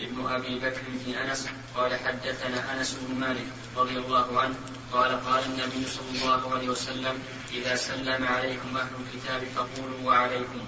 ابن 0.00 0.26
أبي 0.26 0.58
بكر 0.58 0.82
بن 0.88 1.14
أنس 1.14 1.48
قال 1.76 1.94
حدثنا 1.94 2.72
أنس 2.72 2.96
بن 3.00 3.20
مالك 3.20 3.46
رضي 3.76 3.96
الله 3.98 4.40
عنه 4.40 4.56
قال 4.94 5.24
قال 5.26 5.44
النبي 5.44 5.86
صلى 5.86 6.22
الله 6.22 6.54
عليه 6.54 6.68
وسلم 6.68 7.18
إذا 7.52 7.76
سلم 7.76 8.24
عليكم 8.24 8.76
أهل 8.76 8.88
الكتاب 9.00 9.42
فقولوا 9.56 9.98
وعليكم. 10.04 10.60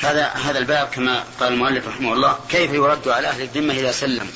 هذا 0.00 0.26
هذا 0.28 0.58
الباب 0.58 0.88
كما 0.88 1.24
قال 1.40 1.52
المؤلف 1.52 1.88
رحمه 1.88 2.12
الله 2.12 2.38
كيف 2.48 2.72
يرد 2.72 3.08
على 3.08 3.28
أهل 3.28 3.42
الذمة 3.42 3.74
إذا 3.74 3.92
سلم؟ 3.92 4.30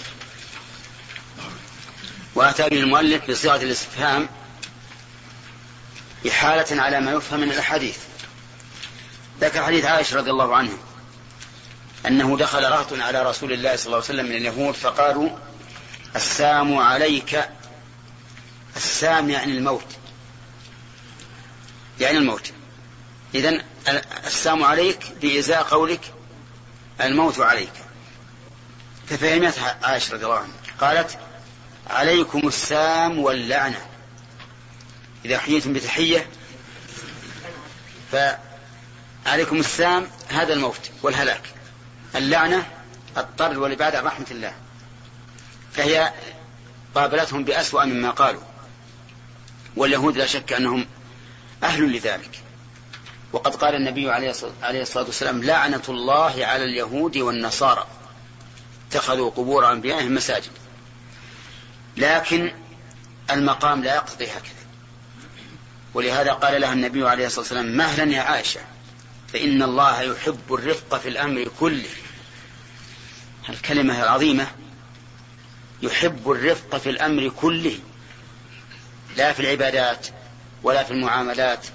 وأتى 2.34 2.68
به 2.68 2.78
المؤلف 2.78 3.30
بصيغة 3.30 3.62
الاستفهام 3.62 4.28
إحالة 6.28 6.82
على 6.82 7.00
ما 7.00 7.12
يفهم 7.12 7.40
من 7.40 7.50
الأحاديث. 7.50 7.98
ذكر 9.40 9.62
حديث 9.62 9.84
عائشة 9.84 10.16
رضي 10.16 10.30
الله 10.30 10.56
عنها 10.56 10.78
أنه 12.06 12.36
دخل 12.36 12.62
رهط 12.62 12.92
على 12.92 13.22
رسول 13.22 13.52
الله 13.52 13.76
صلى 13.76 13.86
الله 13.86 13.96
عليه 13.96 14.06
وسلم 14.06 14.26
من 14.26 14.36
اليهود 14.36 14.74
فقالوا 14.74 15.30
السام 16.16 16.78
عليك 16.78 17.55
السام 18.76 19.30
يعني 19.30 19.52
الموت. 19.58 19.86
يعني 22.00 22.18
الموت. 22.18 22.52
إذن 23.34 23.62
السام 24.26 24.64
عليك 24.64 25.12
بإزاء 25.22 25.62
قولك 25.62 26.14
الموت 27.00 27.40
عليك. 27.40 27.72
ففهمتها 29.08 29.78
عائشة 29.82 30.14
رضي 30.14 30.24
الله 30.24 30.38
عنها. 30.38 30.56
قالت 30.80 31.18
عليكم 31.86 32.48
السام 32.48 33.18
واللعنة. 33.18 33.86
إذا 35.24 35.38
حييتم 35.38 35.72
بتحية 35.72 36.26
فعليكم 38.12 39.56
السام 39.56 40.10
هذا 40.28 40.52
الموت 40.52 40.90
والهلاك. 41.02 41.42
اللعنة 42.14 42.66
الطرد 43.16 43.56
والإبعاد 43.56 43.94
عن 43.94 44.04
رحمة 44.04 44.26
الله. 44.30 44.54
فهي 45.72 46.12
قابلتهم 46.94 47.44
بأسوأ 47.44 47.84
مما 47.84 48.10
قالوا. 48.10 48.42
واليهود 49.76 50.16
لا 50.16 50.26
شك 50.26 50.52
أنهم 50.52 50.86
أهل 51.62 51.92
لذلك. 51.92 52.42
وقد 53.32 53.54
قال 53.54 53.74
النبي 53.74 54.10
عليه 54.10 54.30
الصلاة 54.82 55.04
والسلام 55.04 55.44
لعنة 55.44 55.82
الله 55.88 56.46
على 56.46 56.64
اليهود 56.64 57.16
والنصارى. 57.16 57.86
اتخذوا 58.90 59.30
قبور 59.30 59.72
أنبيائهم 59.72 60.14
مساجد. 60.14 60.50
لكن 61.96 62.52
المقام 63.30 63.84
لا 63.84 63.94
يقتضي 63.94 64.24
هكذا. 64.24 64.66
ولهذا 65.94 66.32
قال 66.32 66.60
لها 66.60 66.72
النبي 66.72 67.08
عليه 67.08 67.26
الصلاة 67.26 67.40
والسلام 67.40 67.76
مهلا 67.76 68.12
يا 68.12 68.20
عائشة 68.20 68.60
فإن 69.32 69.62
الله 69.62 70.02
يحب 70.02 70.54
الرفق 70.54 70.98
في 70.98 71.08
الأمر 71.08 71.48
كله. 71.60 71.88
الكلمة 73.48 74.02
العظيمة 74.02 74.46
يحب 75.82 76.30
الرفق 76.30 76.76
في 76.76 76.90
الأمر 76.90 77.28
كله. 77.28 77.78
لا 79.16 79.32
في 79.32 79.40
العبادات 79.40 80.06
ولا 80.62 80.84
في 80.84 80.90
المعاملات 80.90 81.66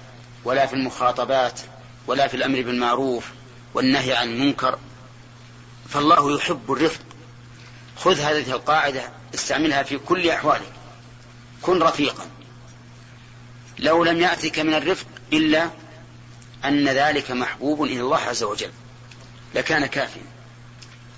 ولا 0.44 0.66
في 0.66 0.74
المخاطبات 0.74 1.60
ولا 2.06 2.28
في 2.28 2.34
الأمر 2.36 2.62
بالمعروف 2.62 3.30
والنهي 3.74 4.12
عن 4.12 4.28
المنكر. 4.28 4.78
فالله 5.88 6.36
يحب 6.36 6.72
الرفق. 6.72 7.00
خذ 7.96 8.20
هذه 8.20 8.50
القاعدة 8.50 9.10
استعملها 9.34 9.82
في 9.82 9.98
كل 9.98 10.30
أحوالك. 10.30 10.72
كن 11.62 11.82
رفيقا. 11.82 12.26
لو 13.78 14.04
لم 14.04 14.20
يأتك 14.20 14.58
من 14.58 14.74
الرفق 14.74 15.06
إلا 15.32 15.70
أن 16.64 16.88
ذلك 16.88 17.30
محبوب 17.30 17.82
إلى 17.82 18.00
الله 18.00 18.18
عز 18.18 18.42
وجل 18.42 18.70
لكان 19.54 19.86
كافيا. 19.86 20.22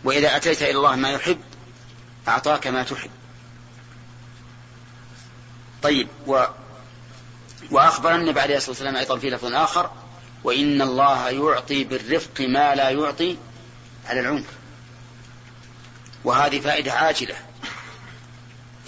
وإذا 0.05 0.37
أتيت 0.37 0.63
إلى 0.63 0.71
الله 0.71 0.97
ما 0.97 1.11
يحب 1.11 1.41
أعطاك 2.29 2.67
ما 2.67 2.83
تحب. 2.83 3.11
طيب 5.85 6.09
و 6.27 6.45
وأخبر 7.71 8.15
النبي 8.15 8.41
عليه 8.41 8.57
الصلاة 8.57 8.71
والسلام 8.71 8.97
أيضا 8.97 9.19
في 9.19 9.31
لفظ 9.31 9.53
آخر 9.53 9.91
وإن 10.45 10.83
الله 10.83 11.29
يعطي 11.29 11.85
بالرفق 11.85 12.41
ما 12.41 12.75
لا 12.75 12.91
يعطي 12.91 13.37
على 14.07 14.21
العنف 14.21 14.47
وهذه 16.25 16.61
فائدة 16.61 16.93
عاجلة. 16.93 17.35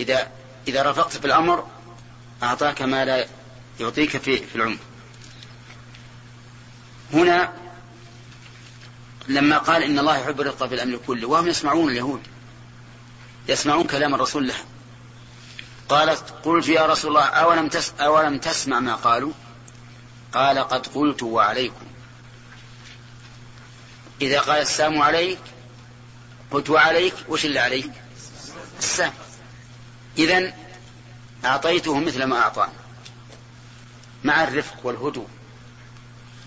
إذا 0.01 0.31
إذا 0.69 0.91
رفقت 0.91 1.17
في 1.17 1.25
الأمر 1.25 1.67
أعطاك 2.43 2.83
ما 2.83 3.05
لا 3.05 3.27
يعطيك 3.81 4.17
في, 4.17 4.37
في 4.37 4.57
العمر. 4.57 4.79
هنا 7.13 7.53
لما 9.29 9.59
قال 9.59 9.83
إن 9.83 9.99
الله 9.99 10.19
يحب 10.19 10.41
الرفق 10.41 10.67
في 10.67 10.75
الأمر 10.75 11.01
كله 11.07 11.29
وهم 11.29 11.49
يسمعون 11.49 11.91
اليهود 11.91 12.21
يسمعون 13.49 13.85
كلام 13.87 14.15
الرسول 14.15 14.49
له 14.49 14.55
قالت 15.89 16.35
قلت 16.45 16.69
يا 16.69 16.87
رسول 16.87 17.11
الله 17.11 17.27
أولم, 17.27 17.69
تس 17.69 17.93
أولم 18.01 18.39
تسمع 18.39 18.81
ما 18.81 18.95
قالوا؟ 18.95 19.33
قال 20.33 20.59
قد 20.59 20.87
قلت 20.87 21.23
وعليكم. 21.23 21.87
إذا 24.21 24.41
قال 24.41 24.61
السلام 24.61 25.03
عليك 25.03 25.39
قلت 26.51 26.71
وعليك 26.71 27.15
وش 27.29 27.45
اللي 27.45 27.59
عليك؟ 27.59 27.91
السلام. 28.79 29.13
إذا 30.19 30.55
أعطيته 31.45 31.99
مثل 31.99 32.25
ما 32.25 32.39
أعطاني 32.39 32.73
مع 34.25 34.45
الرفق 34.45 34.87
والهدوء. 34.87 35.29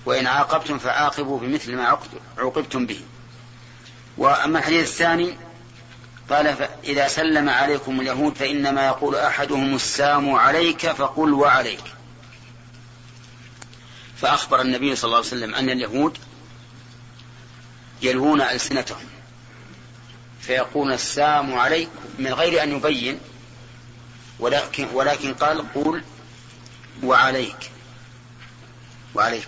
وإن 0.06 0.28
عاقبتم 0.28 0.80
فعاقبوا 0.80 1.40
بمثل 1.40 1.76
ما 1.76 1.98
عوقبتم 2.38 2.86
به. 2.86 3.02
وأما 4.18 4.60
الحديث 4.60 4.90
الثاني 4.90 5.38
قال 6.30 6.68
إذا 6.84 7.08
سلم 7.08 7.50
عليكم 7.50 8.02
اليهود 8.02 8.36
فإنما 8.36 8.88
يقول 8.88 9.16
أحدهم 9.16 9.76
السام 9.76 10.32
عليك 10.32 10.92
فقل 10.92 11.34
وعليك. 11.34 11.84
فأخبر 14.18 14.62
النبي 14.62 14.96
صلى 14.96 15.08
الله 15.08 15.18
عليه 15.18 15.28
وسلم 15.28 15.56
أن 15.56 15.70
اليهود 15.70 16.18
يلوون 18.02 18.42
ألسنتهم 18.42 19.06
فيقول 20.42 20.92
السام 20.94 21.54
عليك 21.54 21.90
من 22.20 22.34
غير 22.34 22.64
أن 22.64 22.72
يبين 22.72 23.20
ولكن 24.40 24.88
ولكن 24.94 25.34
قال 25.34 25.74
قول 25.74 26.04
وعليك 27.04 27.72
وعليك. 29.16 29.48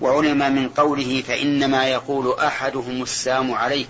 وعلم 0.00 0.54
من 0.54 0.68
قوله 0.68 1.22
فإنما 1.28 1.88
يقول 1.88 2.38
أحدهم 2.38 3.02
السام 3.02 3.52
عليك. 3.54 3.88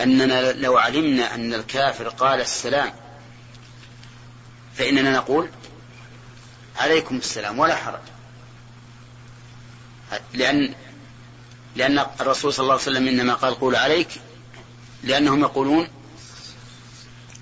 أننا 0.00 0.52
لو 0.52 0.78
علمنا 0.78 1.34
أن 1.34 1.54
الكافر 1.54 2.08
قال 2.08 2.40
السلام 2.40 2.92
فإننا 4.74 5.12
نقول 5.12 5.48
عليكم 6.76 7.16
السلام 7.16 7.58
ولا 7.58 7.74
حرج. 7.76 8.00
لأن 10.32 10.74
لأن 11.76 12.06
الرسول 12.20 12.52
صلى 12.52 12.62
الله 12.62 12.72
عليه 12.72 12.82
وسلم 12.82 13.08
إنما 13.08 13.34
قال 13.34 13.54
قول 13.54 13.76
عليك 13.76 14.08
لأنهم 15.02 15.40
يقولون 15.40 15.88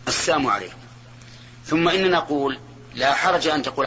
السلام 0.09 0.46
عليكم. 0.46 0.76
ثم 1.66 1.88
إننا 1.88 2.09
نقول 2.09 2.59
لا 2.94 3.14
حرج 3.14 3.46
أن 3.46 3.62
تقول 3.62 3.86